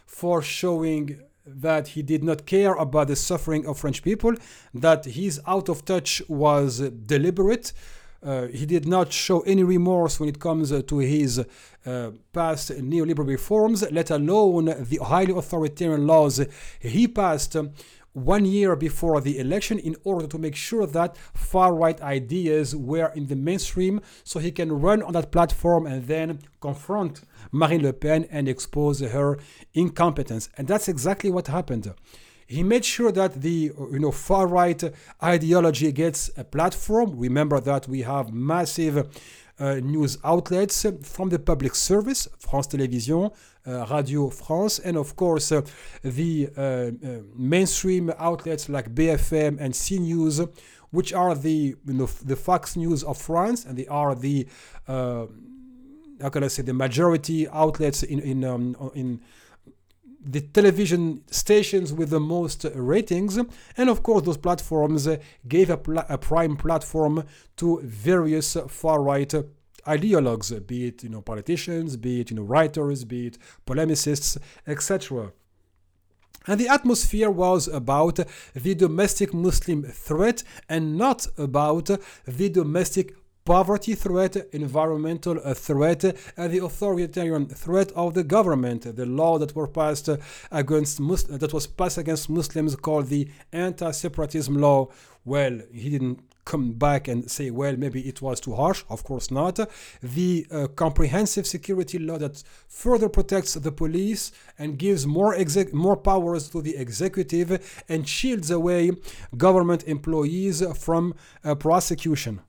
for 0.05 0.41
showing 0.41 1.19
that 1.45 1.89
he 1.89 2.01
did 2.01 2.23
not 2.23 2.45
care 2.45 2.73
about 2.75 3.07
the 3.07 3.15
suffering 3.15 3.65
of 3.65 3.77
French 3.77 4.01
people, 4.03 4.33
that 4.73 5.03
his 5.05 5.41
out 5.45 5.67
of 5.67 5.83
touch 5.83 6.21
was 6.29 6.79
deliberate. 6.79 7.73
Uh, 8.23 8.47
he 8.47 8.65
did 8.65 8.87
not 8.87 9.11
show 9.11 9.41
any 9.41 9.63
remorse 9.63 10.19
when 10.19 10.29
it 10.29 10.39
comes 10.39 10.71
to 10.83 10.97
his 10.99 11.39
uh, 11.85 12.11
past 12.31 12.71
neoliberal 12.71 13.27
reforms, 13.27 13.83
let 13.91 14.09
alone 14.11 14.65
the 14.65 14.97
highly 15.03 15.33
authoritarian 15.33 16.07
laws 16.07 16.45
he 16.79 17.05
passed 17.05 17.57
one 18.13 18.45
year 18.45 18.75
before 18.75 19.19
the 19.21 19.39
election 19.39 19.79
in 19.79 19.95
order 20.03 20.27
to 20.27 20.37
make 20.37 20.55
sure 20.55 20.85
that 20.85 21.17
far 21.33 21.75
right 21.75 21.99
ideas 22.01 22.75
were 22.75 23.11
in 23.15 23.27
the 23.27 23.35
mainstream 23.35 24.01
so 24.23 24.39
he 24.39 24.51
can 24.51 24.71
run 24.71 25.01
on 25.01 25.13
that 25.13 25.31
platform 25.31 25.85
and 25.85 26.07
then 26.07 26.39
confront 26.61 27.21
Marine 27.51 27.83
Le 27.83 27.93
Pen 27.93 28.25
and 28.31 28.47
expose 28.47 28.99
her 28.99 29.37
incompetence. 29.73 30.49
And 30.57 30.67
that's 30.67 30.87
exactly 30.87 31.31
what 31.31 31.47
happened. 31.47 31.93
He 32.45 32.61
made 32.61 32.85
sure 32.85 33.11
that 33.11 33.41
the 33.41 33.71
you 33.91 33.99
know 33.99 34.11
far 34.11 34.47
right 34.47 34.83
ideology 35.23 35.91
gets 35.91 36.29
a 36.37 36.43
platform. 36.43 37.17
Remember 37.17 37.59
that 37.59 37.87
we 37.87 38.01
have 38.01 38.33
massive 38.33 39.07
news 39.59 40.17
outlets 40.23 40.85
from 41.03 41.29
the 41.29 41.39
public 41.39 41.75
service, 41.75 42.27
France 42.39 42.67
Television, 42.67 43.29
uh, 43.65 43.85
Radio 43.89 44.29
France, 44.29 44.79
and 44.79 44.97
of 44.97 45.15
course 45.15 45.51
uh, 45.51 45.61
the 46.03 46.49
mainstream 47.35 48.11
outlets 48.17 48.69
like 48.69 48.93
BFM 48.93 49.57
and 49.59 49.73
CNews, 49.73 50.49
which 50.91 51.13
are 51.13 51.35
the 51.35 51.75
you 51.85 51.93
know, 51.93 52.07
the 52.25 52.35
Fox 52.35 52.75
News 52.75 53.03
of 53.03 53.17
France, 53.17 53.65
and 53.65 53.77
they 53.77 53.87
are 53.87 54.15
the 54.15 54.47
how 54.87 56.29
can 56.29 56.43
I 56.43 56.47
say 56.47 56.63
the 56.63 56.73
majority 56.73 57.47
outlets 57.49 58.03
in 58.03 58.19
in 58.19 58.43
um, 58.43 58.75
in 58.95 59.21
the 60.25 60.41
television 60.41 61.23
stations 61.29 61.91
with 61.93 62.09
the 62.09 62.19
most 62.19 62.65
ratings. 62.75 63.37
And 63.77 63.89
of 63.89 64.03
course 64.03 64.23
those 64.23 64.37
platforms 64.37 65.07
gave 65.47 65.69
a, 65.69 65.77
pl- 65.77 66.05
a 66.09 66.17
prime 66.17 66.55
platform 66.55 67.25
to 67.57 67.81
various 67.83 68.57
far 68.67 69.01
right 69.01 69.33
ideologues 69.85 70.65
be 70.65 70.87
it 70.87 71.03
you 71.03 71.09
know 71.09 71.21
politicians 71.21 71.97
be 71.97 72.21
it 72.21 72.31
you 72.31 72.37
know 72.37 72.43
writers 72.43 73.03
be 73.03 73.27
it 73.27 73.37
polemicists 73.67 74.37
etc 74.65 75.33
and 76.47 76.59
the 76.59 76.67
atmosphere 76.67 77.29
was 77.29 77.67
about 77.67 78.19
the 78.53 78.75
domestic 78.75 79.33
Muslim 79.33 79.83
threat 79.83 80.43
and 80.67 80.97
not 80.97 81.27
about 81.37 81.89
the 82.25 82.49
domestic 82.49 83.15
poverty 83.45 83.95
threat, 83.95 84.35
environmental 84.53 85.37
threat, 85.53 86.03
and 86.37 86.53
the 86.53 86.63
authoritarian 86.63 87.47
threat 87.47 87.91
of 87.91 88.13
the 88.13 88.23
government. 88.23 88.95
The 88.95 89.05
law 89.05 89.37
that 89.37 89.55
were 89.55 89.67
passed 89.67 90.09
against 90.51 90.99
Mus- 90.99 91.23
that 91.23 91.53
was 91.53 91.67
passed 91.67 91.97
against 91.97 92.29
Muslims 92.29 92.75
called 92.75 93.07
the 93.07 93.27
anti-separatism 93.51 94.55
law. 94.55 94.89
Well, 95.25 95.59
he 95.71 95.89
didn't 95.89 96.19
come 96.45 96.73
back 96.73 97.07
and 97.07 97.29
say, 97.31 97.49
well, 97.49 97.75
maybe 97.77 98.01
it 98.01 98.21
was 98.21 98.39
too 98.39 98.53
harsh. 98.53 98.83
Of 98.89 99.03
course 99.03 99.31
not. 99.31 99.59
The 100.01 100.45
uh, 100.51 100.67
comprehensive 100.67 101.47
security 101.47 101.99
law 101.99 102.17
that 102.17 102.43
further 102.67 103.09
protects 103.09 103.53
the 103.53 103.71
police 103.71 104.31
and 104.59 104.77
gives 104.77 105.07
more 105.07 105.33
exec- 105.35 105.73
more 105.73 105.95
powers 105.95 106.49
to 106.49 106.61
the 106.61 106.75
executive 106.75 107.83
and 107.87 108.07
shields 108.07 108.51
away 108.51 108.91
government 109.37 109.85
employees 109.85 110.61
from 110.77 111.15
uh, 111.43 111.55
prosecution 111.55 112.41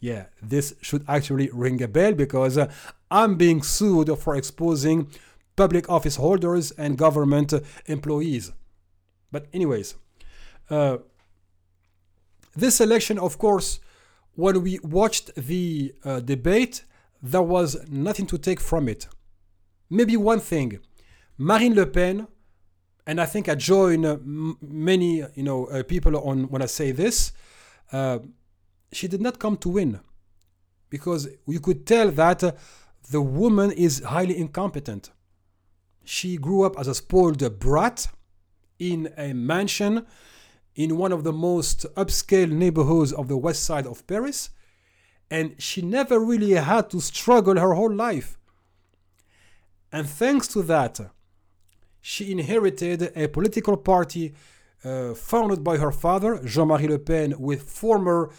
yeah, 0.00 0.26
this 0.42 0.74
should 0.80 1.04
actually 1.06 1.50
ring 1.52 1.82
a 1.82 1.88
bell 1.88 2.14
because 2.14 2.56
uh, 2.56 2.72
I'm 3.10 3.36
being 3.36 3.62
sued 3.62 4.18
for 4.18 4.34
exposing 4.34 5.08
public 5.56 5.90
office 5.90 6.16
holders 6.16 6.70
and 6.72 6.96
government 6.96 7.52
employees. 7.86 8.52
But, 9.30 9.46
anyways, 9.52 9.94
uh, 10.70 10.98
this 12.56 12.80
election, 12.80 13.18
of 13.18 13.36
course, 13.38 13.78
when 14.34 14.62
we 14.62 14.78
watched 14.82 15.34
the 15.34 15.94
uh, 16.02 16.20
debate, 16.20 16.84
there 17.22 17.42
was 17.42 17.76
nothing 17.90 18.26
to 18.26 18.38
take 18.38 18.60
from 18.60 18.88
it. 18.88 19.06
Maybe 19.90 20.16
one 20.16 20.40
thing 20.40 20.78
Marine 21.36 21.74
Le 21.74 21.86
Pen, 21.86 22.26
and 23.06 23.20
I 23.20 23.26
think 23.26 23.48
I 23.48 23.54
join 23.54 24.06
uh, 24.06 24.16
many 24.22 25.24
you 25.34 25.42
know 25.42 25.66
uh, 25.66 25.82
people 25.82 26.16
on 26.16 26.44
when 26.44 26.62
I 26.62 26.66
say 26.66 26.92
this 26.92 27.32
she 28.92 29.08
did 29.08 29.20
not 29.20 29.38
come 29.38 29.56
to 29.58 29.68
win 29.68 30.00
because 30.88 31.28
you 31.46 31.60
could 31.60 31.86
tell 31.86 32.10
that 32.10 32.42
uh, 32.42 32.52
the 33.10 33.22
woman 33.22 33.70
is 33.72 34.02
highly 34.02 34.36
incompetent. 34.36 35.10
She 36.04 36.36
grew 36.36 36.62
up 36.64 36.78
as 36.78 36.88
a 36.88 36.94
spoiled 36.94 37.58
brat 37.58 38.08
in 38.78 39.12
a 39.16 39.32
mansion 39.32 40.06
in 40.74 40.96
one 40.96 41.12
of 41.12 41.24
the 41.24 41.32
most 41.32 41.86
upscale 41.94 42.50
neighborhoods 42.50 43.12
of 43.12 43.28
the 43.28 43.36
west 43.36 43.62
side 43.64 43.86
of 43.86 44.06
Paris, 44.06 44.50
and 45.30 45.54
she 45.58 45.82
never 45.82 46.18
really 46.18 46.52
had 46.52 46.90
to 46.90 47.00
struggle 47.00 47.58
her 47.58 47.74
whole 47.74 47.92
life. 47.92 48.38
And 49.92 50.08
thanks 50.08 50.48
to 50.48 50.62
that, 50.62 51.00
she 52.00 52.32
inherited 52.32 53.12
a 53.16 53.28
political 53.28 53.76
party 53.76 54.34
uh, 54.84 55.14
founded 55.14 55.62
by 55.62 55.76
her 55.76 55.92
father, 55.92 56.40
Jean 56.44 56.68
Marie 56.68 56.88
Le 56.88 56.98
Pen, 56.98 57.34
with 57.38 57.62
former 57.62 58.30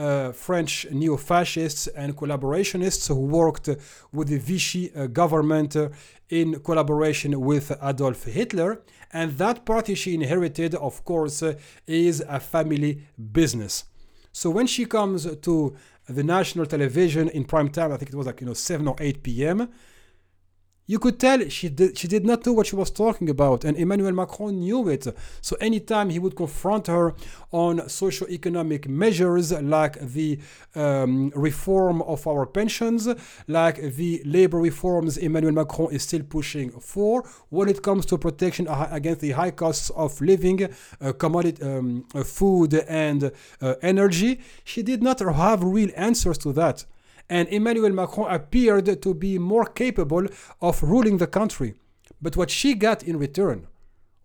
uh, 0.00 0.32
French 0.32 0.86
neo 0.90 1.16
fascists 1.16 1.86
and 1.88 2.16
collaborationists 2.16 3.08
who 3.08 3.20
worked 3.20 3.68
with 4.12 4.28
the 4.28 4.38
Vichy 4.38 4.90
uh, 4.94 5.06
government 5.06 5.76
uh, 5.76 5.90
in 6.28 6.60
collaboration 6.60 7.40
with 7.40 7.70
Adolf 7.82 8.24
Hitler. 8.24 8.82
And 9.12 9.36
that 9.38 9.64
party 9.64 9.94
she 9.94 10.14
inherited, 10.14 10.74
of 10.74 11.04
course, 11.04 11.42
is 11.86 12.24
a 12.28 12.40
family 12.40 13.02
business. 13.32 13.84
So 14.32 14.48
when 14.50 14.66
she 14.66 14.86
comes 14.86 15.36
to 15.36 15.76
the 16.08 16.24
national 16.24 16.66
television 16.66 17.28
in 17.28 17.44
prime 17.44 17.68
time, 17.68 17.92
I 17.92 17.96
think 17.96 18.10
it 18.10 18.16
was 18.16 18.26
like 18.26 18.40
you 18.40 18.46
know 18.46 18.54
7 18.54 18.88
or 18.88 18.96
8 18.98 19.22
p.m 19.22 19.68
you 20.92 20.98
could 20.98 21.20
tell 21.20 21.38
she 21.48 21.68
did, 21.68 21.96
she 21.96 22.08
did 22.08 22.24
not 22.24 22.44
know 22.44 22.52
what 22.52 22.66
she 22.66 22.74
was 22.74 22.90
talking 22.90 23.28
about, 23.30 23.64
and 23.64 23.76
Emmanuel 23.76 24.10
Macron 24.10 24.58
knew 24.58 24.88
it. 24.88 25.06
So 25.40 25.54
anytime 25.60 26.10
he 26.10 26.18
would 26.18 26.34
confront 26.34 26.88
her 26.88 27.14
on 27.52 27.88
socio-economic 27.88 28.88
measures 28.88 29.52
like 29.76 29.94
the 30.00 30.40
um, 30.74 31.30
reform 31.36 32.02
of 32.02 32.26
our 32.26 32.44
pensions, 32.44 33.08
like 33.46 33.76
the 34.00 34.20
labor 34.24 34.58
reforms 34.58 35.16
Emmanuel 35.16 35.52
Macron 35.52 35.92
is 35.92 36.02
still 36.02 36.24
pushing 36.24 36.70
for, 36.72 37.22
when 37.50 37.68
it 37.68 37.82
comes 37.82 38.04
to 38.06 38.18
protection 38.18 38.66
against 38.68 39.20
the 39.20 39.30
high 39.30 39.52
costs 39.52 39.90
of 39.90 40.20
living, 40.20 40.68
uh, 41.00 41.12
commodity, 41.12 41.62
um, 41.62 42.04
uh, 42.16 42.24
food, 42.24 42.74
and 42.74 43.30
uh, 43.62 43.74
energy, 43.80 44.40
she 44.64 44.82
did 44.82 45.04
not 45.04 45.20
have 45.20 45.62
real 45.62 45.90
answers 45.94 46.38
to 46.38 46.52
that 46.52 46.84
and 47.30 47.48
Emmanuel 47.48 47.92
Macron 47.92 48.30
appeared 48.30 49.00
to 49.00 49.14
be 49.14 49.38
more 49.38 49.64
capable 49.64 50.26
of 50.60 50.82
ruling 50.82 51.18
the 51.18 51.28
country. 51.28 51.74
But 52.20 52.36
what 52.36 52.50
she 52.50 52.74
got 52.74 53.04
in 53.04 53.18
return 53.18 53.68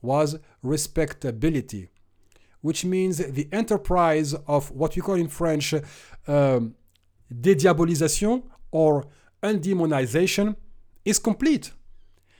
was 0.02 0.39
respectability, 0.63 1.89
which 2.62 2.84
means 2.84 3.18
the 3.20 3.48
enterprise 3.52 4.34
of 4.48 4.72
what 4.72 4.96
we 4.96 5.04
call 5.04 5.15
in 5.15 5.28
French 5.28 5.76
um, 6.28 6.74
dédiabolisation 7.32 8.41
or 8.72 9.06
undemonization 9.44 10.56
is 11.06 11.20
complete. 11.20 11.72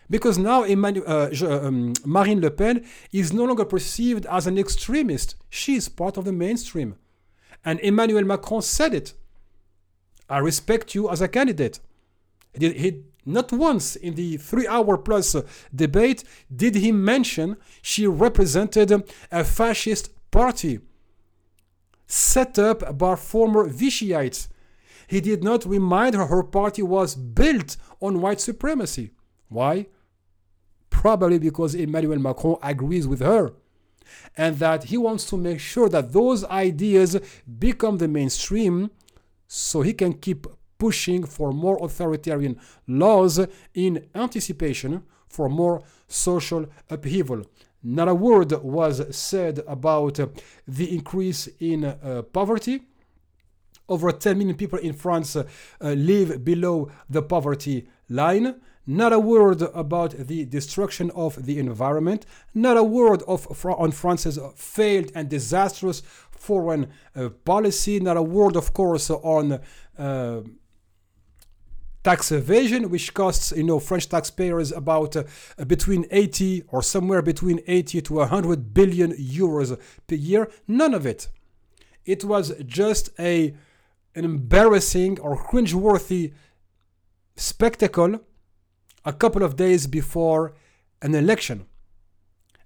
Because 0.10 0.40
now 0.40 0.64
Emmanuel, 0.64 1.06
uh, 1.08 1.30
um, 1.48 1.94
Marine 2.04 2.42
Le 2.42 2.50
Pen 2.50 2.84
is 3.12 3.32
no 3.32 3.46
longer 3.46 3.66
perceived 3.66 4.26
as 4.26 4.48
an 4.48 4.58
extremist. 4.58 5.36
She 5.50 5.76
is 5.76 5.90
part 5.90 6.18
of 6.18 6.26
the 6.26 6.34
mainstream. 6.34 6.96
And 7.64 7.80
Emmanuel 7.82 8.24
Macron 8.24 8.64
said 8.64 8.96
it 8.96 9.14
I 10.30 10.40
respect 10.40 10.96
you 10.96 11.10
as 11.10 11.22
a 11.22 11.28
candidate. 11.28 11.80
He, 12.54 12.72
he 12.74 13.04
not 13.26 13.52
once 13.52 13.96
in 13.96 14.16
the 14.16 14.38
three 14.38 14.68
hour 14.68 14.98
plus 14.98 15.36
uh, 15.36 15.42
debate 15.74 16.24
did 16.56 16.76
he 16.76 16.92
mention 16.92 17.58
she 17.82 18.06
represented 18.06 18.92
a 19.32 19.44
fascist 19.44 20.12
party 20.32 20.80
set 22.08 22.60
up 22.60 22.98
by 22.98 23.16
former 23.16 23.68
Vichyites. 23.68 24.48
He 25.08 25.22
did 25.22 25.44
not 25.44 25.66
remind 25.66 26.16
her 26.16 26.28
her 26.28 26.44
party 26.44 26.84
was 26.84 27.16
built 27.16 27.78
on 28.00 28.22
white 28.22 28.42
supremacy. 28.42 29.12
Why? 29.50 29.88
Probably 30.90 31.40
because 31.40 31.76
Emmanuel 31.76 32.20
Macron 32.20 32.58
agrees 32.62 33.08
with 33.08 33.22
her 33.22 33.54
and 34.38 34.58
that 34.60 34.86
he 34.86 34.98
wants 34.98 35.26
to 35.30 35.38
make 35.38 35.60
sure 35.60 35.90
that 35.90 36.14
those 36.14 36.44
ideas 36.46 37.20
become 37.60 37.98
the 37.98 38.08
mainstream 38.08 38.92
so 39.48 39.82
he 39.82 39.94
can 39.94 40.14
keep 40.14 40.48
pushing 40.78 41.24
for 41.26 41.52
more 41.52 41.78
authoritarian 41.84 42.60
laws 42.88 43.40
in 43.74 44.08
anticipation 44.14 45.04
for 45.28 45.50
more 45.50 45.84
social 46.08 46.68
upheaval. 46.90 47.44
Not 47.84 48.08
a 48.08 48.16
word 48.16 48.52
was 48.64 49.16
said 49.16 49.62
about 49.68 50.20
the 50.68 50.96
increase 50.96 51.48
in 51.60 51.86
uh, 51.86 52.24
poverty 52.34 52.82
Over 53.88 54.12
10 54.12 54.38
million 54.38 54.58
people 54.58 54.80
in 54.80 54.94
France 54.94 55.36
uh, 55.36 55.44
live 55.80 56.44
below 56.44 56.92
the 57.08 57.22
poverty 57.22 57.88
line. 58.10 58.56
Not 58.88 59.14
a 59.14 59.20
word 59.20 59.62
about 59.62 60.12
the 60.12 60.46
destruction 60.46 61.12
of 61.12 61.46
the 61.46 61.60
environment. 61.60 62.26
Not 62.54 62.78
a 62.78 62.84
word 62.84 63.22
of 63.28 63.48
on 63.66 63.92
France's 63.92 64.40
failed 64.56 65.12
and 65.16 65.30
disastrous 65.30 66.02
foreign 66.36 66.92
uh, 67.16 67.30
policy. 67.30 68.00
Not 68.00 68.18
a 68.18 68.22
word, 68.22 68.56
of 68.56 68.74
course, 68.74 69.10
on 69.10 69.60
uh, 69.98 70.42
tax 72.04 72.32
evasion, 72.32 72.90
which 72.90 73.14
costs 73.14 73.52
you 73.52 73.64
know 73.64 73.80
French 73.80 74.08
taxpayers 74.08 74.72
about 74.72 75.16
uh, 75.16 75.24
between 75.66 76.06
80 76.12 76.64
or 76.68 76.84
somewhere 76.84 77.22
between 77.22 77.62
80 77.66 78.02
to 78.02 78.14
100 78.14 78.74
billion 78.74 79.12
euros 79.14 79.80
per 80.08 80.16
year. 80.16 80.50
None 80.68 80.94
of 80.94 81.06
it. 81.06 81.30
It 82.06 82.24
was 82.24 82.54
just 82.66 83.10
a 83.20 83.56
an 84.14 84.24
embarrassing 84.24 85.20
or 85.20 85.36
cringeworthy 85.36 86.34
spectacle 87.36 88.22
a 89.04 89.14
couple 89.14 89.44
of 89.44 89.56
days 89.56 89.88
before 89.88 90.54
an 91.02 91.14
election. 91.16 91.66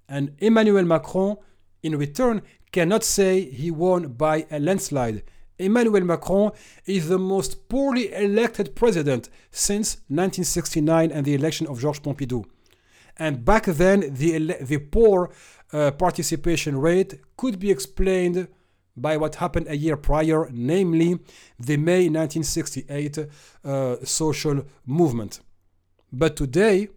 And 0.07 0.35
Emmanuel 0.39 0.85
Macron, 0.85 1.37
in 1.83 1.97
return, 1.97 2.41
cannot 2.71 3.03
say 3.03 3.49
he 3.49 3.71
won 3.71 4.09
by 4.13 4.45
a 4.51 4.59
landslide. 4.59 5.23
Emmanuel 5.57 6.03
Macron 6.03 6.51
is 6.85 7.09
the 7.09 7.19
most 7.19 7.67
poorly 7.67 8.13
elected 8.13 8.75
president 8.75 9.29
since 9.51 9.95
1969 10.07 11.11
and 11.11 11.25
the 11.25 11.35
election 11.35 11.67
of 11.67 11.79
Georges 11.79 12.01
Pompidou. 12.01 12.45
And 13.17 13.43
back 13.43 13.65
then, 13.65 14.13
the, 14.13 14.55
the 14.61 14.77
poor 14.77 15.31
uh, 15.73 15.91
participation 15.91 16.79
rate 16.79 17.19
could 17.35 17.59
be 17.59 17.69
explained 17.69 18.47
by 18.95 19.17
what 19.17 19.35
happened 19.35 19.67
a 19.69 19.75
year 19.75 19.97
prior, 19.97 20.49
namely 20.51 21.19
the 21.59 21.77
May 21.77 22.09
1968 22.09 23.17
uh, 23.63 23.95
social 24.03 24.65
movement. 24.85 25.41
But 26.11 26.35
today, 26.37 26.89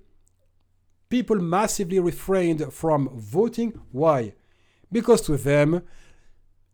people 1.08 1.36
massively 1.36 1.98
refrained 1.98 2.72
from 2.72 3.08
voting. 3.14 3.80
Why? 3.90 4.34
Because 4.92 5.22
to 5.22 5.36
them, 5.36 5.82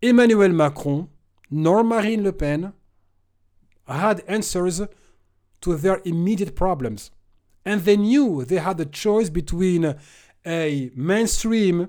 Emmanuel 0.03 0.51
Macron 0.51 1.09
nor 1.51 1.83
Marine 1.83 2.25
Le 2.25 2.33
Pen 2.33 2.73
had 3.87 4.23
answers 4.29 4.83
to 5.61 5.77
their 5.77 6.01
immediate 6.05 6.55
problems. 6.55 7.11
And 7.65 7.83
they 7.83 7.97
knew 7.97 8.45
they 8.45 8.59
had 8.59 8.81
a 8.81 8.85
choice 8.85 9.31
between 9.31 9.95
a 10.47 10.91
mainstream 10.95 11.89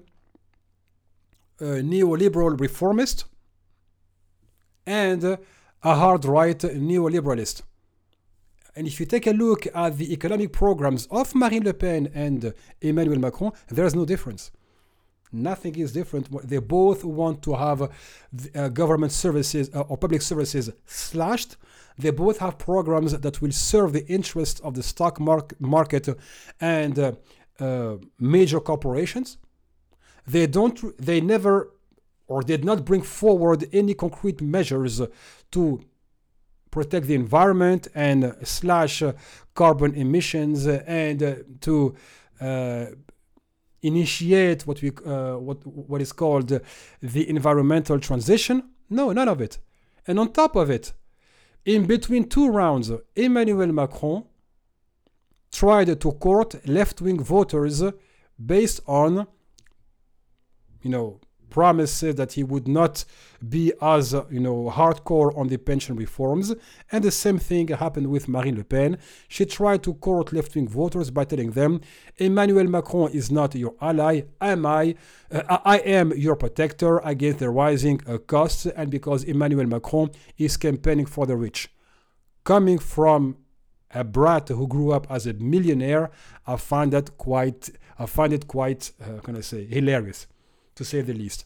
uh, 1.62 1.66
neoliberal 1.66 2.60
reformist 2.60 3.26
and 4.86 5.24
a 5.24 5.38
hard 5.96 6.26
right 6.26 6.58
neoliberalist. 6.60 7.62
And 8.76 8.88
if 8.88 9.00
you 9.00 9.06
take 9.06 9.28
a 9.28 9.32
look 9.32 9.68
at 9.74 9.98
the 9.98 10.14
economic 10.14 10.54
programs 10.54 11.06
of 11.08 11.36
Marine 11.36 11.64
Le 11.64 11.74
Pen 11.74 12.10
and 12.14 12.54
Emmanuel 12.82 13.20
Macron, 13.20 13.52
there's 13.68 13.96
no 13.96 14.06
difference. 14.06 14.52
Nothing 15.32 15.76
is 15.76 15.92
different. 15.92 16.26
They 16.48 16.58
both 16.58 17.04
want 17.04 17.44
to 17.44 17.54
have 17.54 17.82
uh, 17.84 18.70
government 18.70 19.12
services 19.12 19.70
uh, 19.76 19.82
or 19.82 19.98
public 19.98 20.24
services 20.24 20.72
slashed. 20.86 21.56
They 22.00 22.10
both 22.10 22.40
have 22.40 22.58
programs 22.58 23.18
that 23.18 23.42
will 23.42 23.52
serve 23.52 23.94
the 23.94 24.08
interests 24.08 24.60
of 24.62 24.74
the 24.74 24.82
stock 24.82 25.20
market 25.60 26.10
and 26.60 26.98
uh, 26.98 27.12
uh, 27.60 27.98
major 28.20 28.60
corporations. 28.60 29.38
They 30.26 30.48
don't. 30.48 30.98
They 30.98 31.22
never 31.22 31.74
or 32.28 32.42
did 32.42 32.64
not 32.64 32.86
bring 32.86 33.02
forward 33.02 33.68
any 33.74 33.94
concrete 33.94 34.42
measures 34.42 35.02
to 35.52 35.82
protect 36.72 37.08
the 37.08 37.16
environment 37.16 37.88
and 37.94 38.36
slash 38.44 39.04
carbon 39.54 39.94
emissions 39.96 40.68
and 40.68 41.44
to 41.62 41.96
uh, 42.40 42.86
initiate 43.82 44.68
what 44.68 44.82
we 44.82 44.92
uh, 45.06 45.38
what 45.38 45.66
what 45.66 46.02
is 46.02 46.12
called 46.12 46.50
the 47.02 47.30
environmental 47.30 48.00
transition. 48.00 48.64
No, 48.90 49.12
none 49.12 49.28
of 49.28 49.42
it. 49.42 49.60
And 50.08 50.20
on 50.20 50.32
top 50.32 50.56
of 50.56 50.70
it, 50.70 50.94
in 51.66 51.86
between 51.86 52.28
two 52.28 52.50
rounds, 52.50 52.92
Emmanuel 53.16 53.72
Macron 53.72 54.24
tried 55.52 56.00
to 56.02 56.12
court 56.14 56.68
left-wing 56.68 57.22
voters 57.24 57.84
based 58.44 58.82
on, 58.88 59.28
you 60.82 60.90
know, 60.90 61.20
promises 61.50 62.16
that 62.16 62.34
he 62.34 62.44
would 62.44 62.68
not 62.68 63.06
be 63.48 63.72
as 63.82 64.14
you 64.30 64.40
know 64.40 64.72
hardcore 64.74 65.38
on 65.38 65.48
the 65.48 65.58
pension 65.58 65.96
reforms. 65.96 66.54
And 66.92 67.04
the 67.04 67.12
same 67.12 67.40
thing 67.40 67.68
happened 67.68 68.08
with 68.08 68.28
Marine 68.28 68.58
Le 68.58 68.64
Pen. 68.64 68.98
She 69.28 69.46
tried 69.46 69.84
to 69.84 69.94
court 69.96 70.34
left-wing 70.34 70.68
voters 70.68 71.12
by 71.12 71.26
telling 71.26 71.52
them 71.52 71.82
Emmanuel 72.18 72.68
Macron 72.68 73.12
is 73.12 73.32
not 73.32 73.56
your 73.56 73.76
ally. 73.82 74.22
Am 74.42 74.66
I 74.66 74.96
uh, 75.32 75.58
I 75.66 75.78
am 75.80 76.12
your 76.14 76.36
protector 76.36 77.00
against 77.00 77.40
the 77.40 77.50
rising 77.50 78.02
uh, 78.08 78.18
costs 78.18 78.66
and 78.66 78.90
because 78.90 79.24
Emmanuel 79.24 79.68
Macron 79.68 80.10
is 80.38 80.58
campaigning 80.58 81.06
for 81.06 81.26
the 81.26 81.36
rich. 81.36 81.70
Coming 82.44 82.80
from 82.80 83.38
a 83.92 84.04
brat 84.04 84.50
who 84.50 84.68
grew 84.68 84.92
up 84.92 85.08
as 85.10 85.26
a 85.26 85.34
millionaire 85.34 86.12
I 86.46 86.58
find 86.58 86.94
that 86.94 87.18
quite 87.18 87.70
I 87.98 88.06
find 88.06 88.34
it 88.34 88.48
quite 88.48 88.92
uh, 89.02 89.20
can 89.22 89.36
I 89.36 89.42
say 89.42 89.66
hilarious 89.66 90.28
to 90.80 90.86
say 90.86 91.02
the 91.02 91.14
least. 91.14 91.46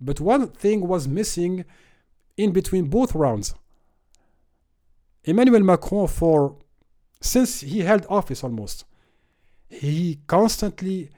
But 0.00 0.18
one 0.18 0.48
thing 0.48 0.78
was 0.88 1.06
missing 1.06 1.66
in 2.38 2.52
between 2.52 2.84
both 2.96 3.14
rounds. 3.14 3.48
Emmanuel 5.24 5.62
Macron, 5.62 6.08
for 6.08 6.56
since 7.20 7.60
he 7.60 7.80
held 7.80 8.06
office 8.08 8.42
almost, 8.42 8.86
he 9.68 10.20
constantly 10.26 11.10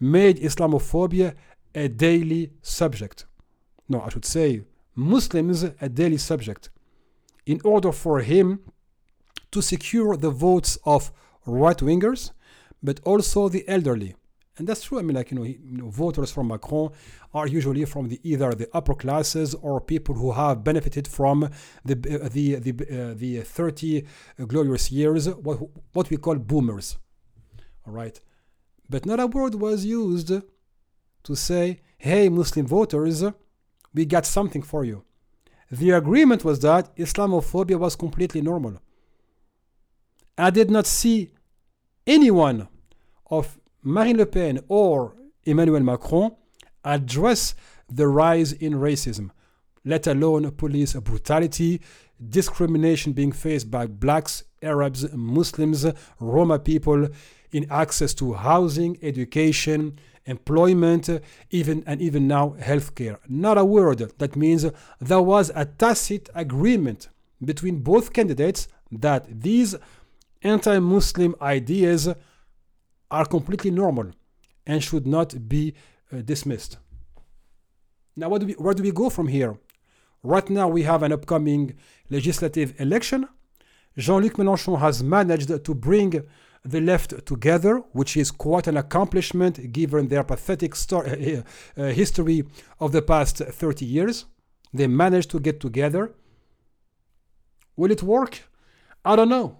made 0.00 0.38
Islamophobia 0.38 1.34
a 1.74 1.86
daily 1.88 2.50
subject. 2.62 3.26
No, 3.90 4.00
I 4.00 4.08
should 4.08 4.24
say 4.24 4.48
Muslims 4.94 5.62
a 5.86 5.88
daily 6.00 6.16
subject. 6.30 6.70
In 7.44 7.60
order 7.62 7.92
for 7.92 8.20
him 8.20 8.46
to 9.52 9.60
secure 9.60 10.16
the 10.16 10.30
votes 10.30 10.78
of 10.86 11.12
right 11.44 11.80
wingers, 11.88 12.30
but 12.82 13.00
also 13.04 13.50
the 13.50 13.68
elderly. 13.68 14.14
And 14.56 14.68
that's 14.68 14.84
true. 14.84 15.00
I 15.00 15.02
mean, 15.02 15.16
like 15.16 15.32
you 15.32 15.38
know, 15.38 15.44
you 15.44 15.58
know, 15.78 15.88
voters 15.90 16.30
from 16.30 16.48
Macron 16.48 16.90
are 17.32 17.48
usually 17.48 17.84
from 17.86 18.08
the 18.08 18.20
either 18.22 18.52
the 18.54 18.68
upper 18.72 18.94
classes 18.94 19.54
or 19.54 19.80
people 19.80 20.14
who 20.14 20.30
have 20.30 20.62
benefited 20.62 21.08
from 21.08 21.50
the 21.84 21.94
uh, 21.94 22.28
the 22.28 22.56
the 22.56 22.72
uh, 23.10 23.14
the 23.14 23.40
30 23.40 24.06
glorious 24.46 24.92
years, 24.92 25.28
what 25.28 25.58
what 25.92 26.08
we 26.08 26.16
call 26.16 26.36
boomers. 26.36 26.98
All 27.86 27.92
right, 27.92 28.20
but 28.88 29.04
not 29.04 29.18
a 29.18 29.26
word 29.26 29.56
was 29.56 29.84
used 29.84 30.28
to 31.24 31.34
say, 31.34 31.80
"Hey, 31.98 32.28
Muslim 32.28 32.66
voters, 32.66 33.24
we 33.92 34.04
got 34.04 34.24
something 34.24 34.62
for 34.62 34.84
you." 34.84 35.04
The 35.68 35.90
agreement 35.90 36.44
was 36.44 36.60
that 36.60 36.94
Islamophobia 36.96 37.76
was 37.76 37.96
completely 37.96 38.40
normal. 38.40 38.80
I 40.38 40.50
did 40.50 40.70
not 40.70 40.86
see 40.86 41.32
anyone 42.06 42.68
of 43.26 43.58
Marine 43.84 44.16
Le 44.16 44.26
Pen 44.26 44.60
or 44.68 45.14
Emmanuel 45.44 45.80
Macron 45.80 46.34
address 46.84 47.54
the 47.92 48.08
rise 48.08 48.52
in 48.52 48.72
racism, 48.72 49.30
let 49.84 50.06
alone 50.06 50.50
police 50.52 50.94
brutality, 50.94 51.82
discrimination 52.28 53.12
being 53.12 53.30
faced 53.30 53.70
by 53.70 53.86
blacks, 53.86 54.44
Arabs, 54.62 55.12
Muslims, 55.12 55.86
Roma 56.18 56.58
people 56.58 57.08
in 57.52 57.66
access 57.70 58.14
to 58.14 58.32
housing, 58.32 58.98
education, 59.02 59.98
employment, 60.24 61.10
even 61.50 61.84
and 61.86 62.00
even 62.00 62.26
now 62.26 62.56
healthcare. 62.58 63.18
Not 63.28 63.58
a 63.58 63.64
word. 63.66 63.98
That 64.18 64.34
means 64.34 64.64
there 64.98 65.20
was 65.20 65.52
a 65.54 65.66
tacit 65.66 66.30
agreement 66.34 67.10
between 67.44 67.80
both 67.80 68.14
candidates 68.14 68.66
that 68.90 69.42
these 69.42 69.76
anti-Muslim 70.42 71.34
ideas 71.42 72.08
are 73.18 73.26
completely 73.36 73.70
normal 73.70 74.08
and 74.66 74.82
should 74.82 75.06
not 75.06 75.28
be 75.54 75.64
uh, 76.12 76.20
dismissed. 76.32 76.72
Now, 78.16 78.28
do 78.38 78.46
we, 78.46 78.54
where 78.54 78.74
do 78.74 78.82
we 78.82 78.92
go 79.02 79.08
from 79.16 79.28
here? 79.28 79.52
Right 80.22 80.48
now, 80.50 80.66
we 80.68 80.82
have 80.82 81.02
an 81.02 81.12
upcoming 81.12 81.74
legislative 82.10 82.68
election. 82.80 83.20
Jean 83.96 84.22
Luc 84.22 84.34
Mélenchon 84.34 84.78
has 84.86 85.02
managed 85.02 85.50
to 85.66 85.74
bring 85.74 86.10
the 86.64 86.80
left 86.80 87.10
together, 87.26 87.74
which 87.92 88.16
is 88.16 88.30
quite 88.30 88.66
an 88.66 88.76
accomplishment 88.76 89.54
given 89.72 90.08
their 90.08 90.24
pathetic 90.24 90.74
story, 90.74 91.36
uh, 91.36 91.42
uh, 91.80 91.92
history 92.02 92.42
of 92.80 92.92
the 92.92 93.02
past 93.02 93.36
30 93.38 93.84
years. 93.84 94.24
They 94.72 94.86
managed 94.86 95.30
to 95.30 95.38
get 95.38 95.60
together. 95.60 96.14
Will 97.76 97.92
it 97.92 98.02
work? 98.02 98.32
I 99.04 99.14
don't 99.14 99.28
know. 99.28 99.58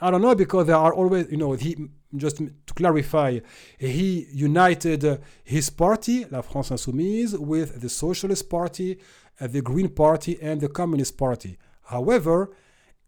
I 0.00 0.10
don't 0.10 0.22
know 0.22 0.34
because 0.34 0.66
there 0.66 0.76
are 0.76 0.94
always, 0.94 1.30
you 1.30 1.36
know, 1.36 1.52
he 1.52 1.76
just 2.16 2.40
clarify, 2.74 3.40
he 3.78 4.26
united 4.32 5.20
his 5.42 5.70
party, 5.70 6.24
La 6.30 6.42
France 6.42 6.70
Insoumise, 6.70 7.38
with 7.38 7.80
the 7.80 7.88
Socialist 7.88 8.48
Party 8.48 8.98
uh, 9.40 9.46
the 9.46 9.60
Green 9.60 9.88
Party 9.88 10.38
and 10.40 10.60
the 10.60 10.68
Communist 10.68 11.18
Party. 11.18 11.58
However, 11.84 12.54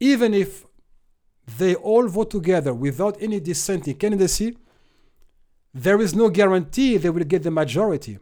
even 0.00 0.34
if 0.34 0.64
they 1.58 1.74
all 1.74 2.08
vote 2.08 2.30
together 2.30 2.74
without 2.74 3.16
any 3.20 3.40
dissenting 3.40 3.94
candidacy, 3.94 4.56
there 5.72 6.00
is 6.00 6.14
no 6.14 6.28
guarantee 6.28 6.96
they 6.96 7.10
will 7.10 7.24
get 7.24 7.42
the 7.42 7.50
majority. 7.50 8.18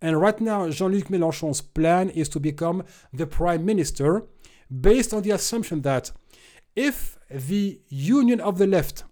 And 0.00 0.20
right 0.20 0.40
now, 0.40 0.68
Jean 0.70 0.92
Luc 0.92 1.08
Mélenchon's 1.08 1.60
plan 1.60 2.10
is 2.10 2.28
to 2.30 2.40
become 2.40 2.84
the 3.12 3.26
prime 3.26 3.64
minister 3.64 4.24
based 4.80 5.12
on 5.12 5.22
the 5.22 5.32
assumption 5.32 5.82
that 5.82 6.12
if 6.76 7.18
the 7.28 7.80
union 7.88 8.40
of 8.40 8.58
the 8.58 8.66
left 8.66 9.04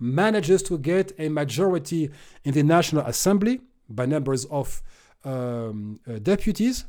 manages 0.00 0.62
to 0.64 0.78
get 0.78 1.12
a 1.18 1.28
majority 1.28 2.10
in 2.44 2.54
the 2.54 2.62
National 2.62 3.04
Assembly 3.06 3.60
by 3.88 4.06
numbers 4.06 4.46
of 4.46 4.82
um, 5.24 6.00
uh, 6.08 6.18
deputies, 6.18 6.86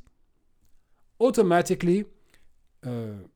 automatically 1.20 2.06
uh, 2.86 3.28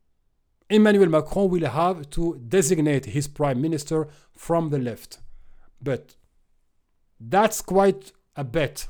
Emmanuel 0.70 1.10
Macron 1.10 1.50
will 1.50 1.68
have 1.68 2.10
to 2.12 2.42
designate 2.48 3.06
his 3.06 3.28
prime 3.28 3.62
minister 3.62 4.08
from 4.34 4.70
the 4.70 4.80
left. 4.80 5.20
But 5.82 6.16
that's 7.20 7.62
quite 7.62 8.12
a 8.36 8.44
bet. 8.44 8.88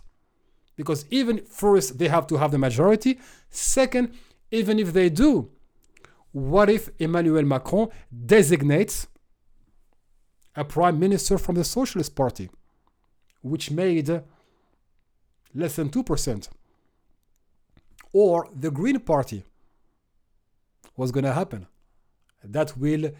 Because 0.77 1.05
even 1.09 1.45
first, 1.45 1.97
they 1.97 2.07
have 2.07 2.27
to 2.27 2.37
have 2.37 2.51
the 2.51 2.57
majority. 2.57 3.19
Second, 3.49 4.13
even 4.51 4.79
if 4.79 4.93
they 4.93 5.09
do, 5.09 5.49
what 6.31 6.69
if 6.69 6.89
Emmanuel 6.99 7.43
Macron 7.43 7.89
designates 8.25 9.07
a 10.55 10.63
prime 10.63 10.99
minister 10.99 11.37
from 11.37 11.55
the 11.55 11.63
Socialist 11.63 12.15
Party, 12.15 12.49
which 13.41 13.71
made 13.71 14.21
less 15.53 15.75
than 15.75 15.89
2%? 15.89 16.49
Or 18.13 18.47
the 18.53 18.71
Green 18.71 18.99
Party, 18.99 19.43
what's 20.95 21.11
going 21.11 21.25
to 21.25 21.33
happen. 21.33 21.67
That 22.43 22.77
will 22.77 23.11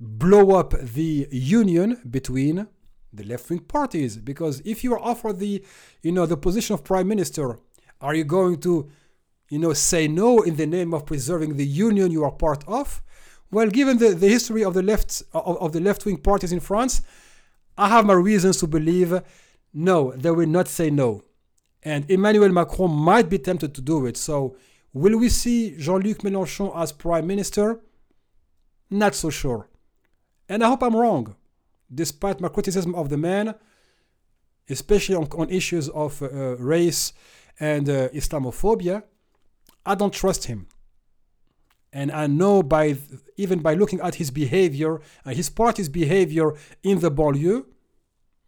blow 0.00 0.56
up 0.56 0.74
the 0.80 1.28
union 1.30 2.00
between 2.10 2.66
the 3.12 3.24
left-wing 3.24 3.60
parties. 3.60 4.16
Because 4.16 4.60
if 4.64 4.82
you 4.82 4.92
are 4.94 5.00
offered 5.00 5.38
the, 5.38 5.64
you 6.02 6.12
know, 6.12 6.26
the 6.26 6.36
position 6.36 6.74
of 6.74 6.84
prime 6.84 7.08
minister, 7.08 7.58
are 8.00 8.14
you 8.14 8.24
going 8.24 8.60
to, 8.60 8.90
you 9.48 9.58
know, 9.58 9.72
say 9.72 10.08
no 10.08 10.42
in 10.42 10.56
the 10.56 10.66
name 10.66 10.92
of 10.92 11.06
preserving 11.06 11.56
the 11.56 11.66
union 11.66 12.10
you 12.10 12.24
are 12.24 12.32
part 12.32 12.64
of? 12.66 13.02
Well, 13.50 13.68
given 13.68 13.98
the, 13.98 14.10
the 14.10 14.28
history 14.28 14.64
of 14.64 14.74
the 14.74 14.82
left 14.82 15.22
of, 15.32 15.56
of 15.58 15.72
the 15.72 15.80
left-wing 15.80 16.18
parties 16.18 16.52
in 16.52 16.60
France, 16.60 17.02
I 17.78 17.88
have 17.88 18.04
my 18.04 18.14
reasons 18.14 18.58
to 18.58 18.66
believe 18.66 19.20
no, 19.72 20.12
they 20.12 20.30
will 20.30 20.48
not 20.48 20.68
say 20.68 20.90
no. 20.90 21.22
And 21.82 22.10
Emmanuel 22.10 22.50
Macron 22.50 22.90
might 22.90 23.28
be 23.28 23.38
tempted 23.38 23.74
to 23.74 23.80
do 23.80 24.06
it. 24.06 24.16
So 24.16 24.56
Will 24.96 25.18
we 25.18 25.28
see 25.28 25.76
Jean 25.76 26.00
Luc 26.00 26.22
Mélenchon 26.22 26.74
as 26.74 26.90
prime 26.90 27.26
minister? 27.26 27.80
Not 28.88 29.14
so 29.14 29.28
sure. 29.28 29.68
And 30.48 30.64
I 30.64 30.68
hope 30.68 30.82
I'm 30.82 30.96
wrong. 30.96 31.36
Despite 31.94 32.40
my 32.40 32.48
criticism 32.48 32.94
of 32.94 33.10
the 33.10 33.18
man, 33.18 33.56
especially 34.70 35.14
on, 35.14 35.28
on 35.36 35.50
issues 35.50 35.90
of 35.90 36.22
uh, 36.22 36.56
race 36.56 37.12
and 37.60 37.90
uh, 37.90 38.08
Islamophobia, 38.08 39.02
I 39.84 39.96
don't 39.96 40.14
trust 40.14 40.44
him. 40.44 40.66
And 41.96 42.12
I 42.12 42.26
know 42.26 42.62
by 42.62 42.98
even 43.38 43.60
by 43.60 43.72
looking 43.72 44.00
at 44.02 44.16
his 44.16 44.30
behavior 44.30 45.00
and 45.24 45.34
his 45.34 45.48
party's 45.48 45.88
behavior 45.88 46.48
in 46.82 47.00
the 47.00 47.10
banlieue, 47.10 47.64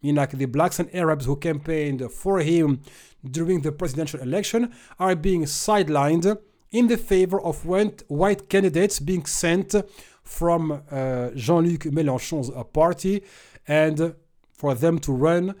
in 0.03 0.15
like 0.15 0.33
the 0.37 0.45
blacks 0.45 0.79
and 0.79 0.93
Arabs 0.93 1.25
who 1.25 1.35
campaigned 1.35 2.11
for 2.11 2.41
him 2.41 2.81
during 3.37 3.61
the 3.61 3.71
presidential 3.71 4.19
election 4.19 4.71
are 4.99 5.15
being 5.15 5.45
sidelined 5.45 6.37
in 6.69 6.87
the 6.89 6.97
favor 6.97 7.41
of 7.41 7.65
white 7.65 8.49
candidates 8.49 8.99
being 8.99 9.25
sent 9.25 9.73
from 10.21 10.83
uh, 10.91 11.29
Jean-Luc 11.35 11.85
Mélenchon's 11.97 12.51
uh, 12.51 12.63
party 12.63 13.23
and 13.67 14.13
for 14.53 14.75
them 14.75 14.99
to 14.99 15.11
run 15.11 15.55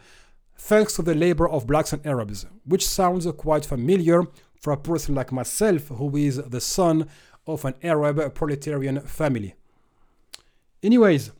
thanks 0.55 0.95
to 0.95 1.01
the 1.01 1.15
labor 1.15 1.49
of 1.49 1.65
blacks 1.65 1.91
and 1.91 2.05
Arabs, 2.05 2.45
which 2.65 2.85
sounds 2.85 3.25
quite 3.37 3.65
familiar 3.65 4.27
for 4.61 4.73
a 4.73 4.77
person 4.77 5.15
like 5.15 5.31
myself 5.31 5.87
who 5.87 6.15
is 6.15 6.37
the 6.37 6.61
son 6.61 7.09
of 7.53 7.65
an 7.65 7.75
Arab 7.83 8.33
proletarian 8.33 9.01
family. 9.01 9.53
Anyways, 10.81 11.31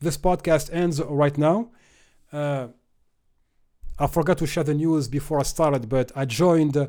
this 0.00 0.16
podcast 0.16 0.72
ends 0.72 1.02
right 1.02 1.36
now. 1.36 1.70
Uh, 2.32 2.68
I 3.98 4.06
forgot 4.06 4.38
to 4.38 4.46
share 4.46 4.62
the 4.62 4.74
news 4.74 5.08
before 5.08 5.40
I 5.40 5.42
started, 5.42 5.88
but 5.88 6.12
I 6.14 6.24
joined 6.24 6.76
uh, 6.76 6.86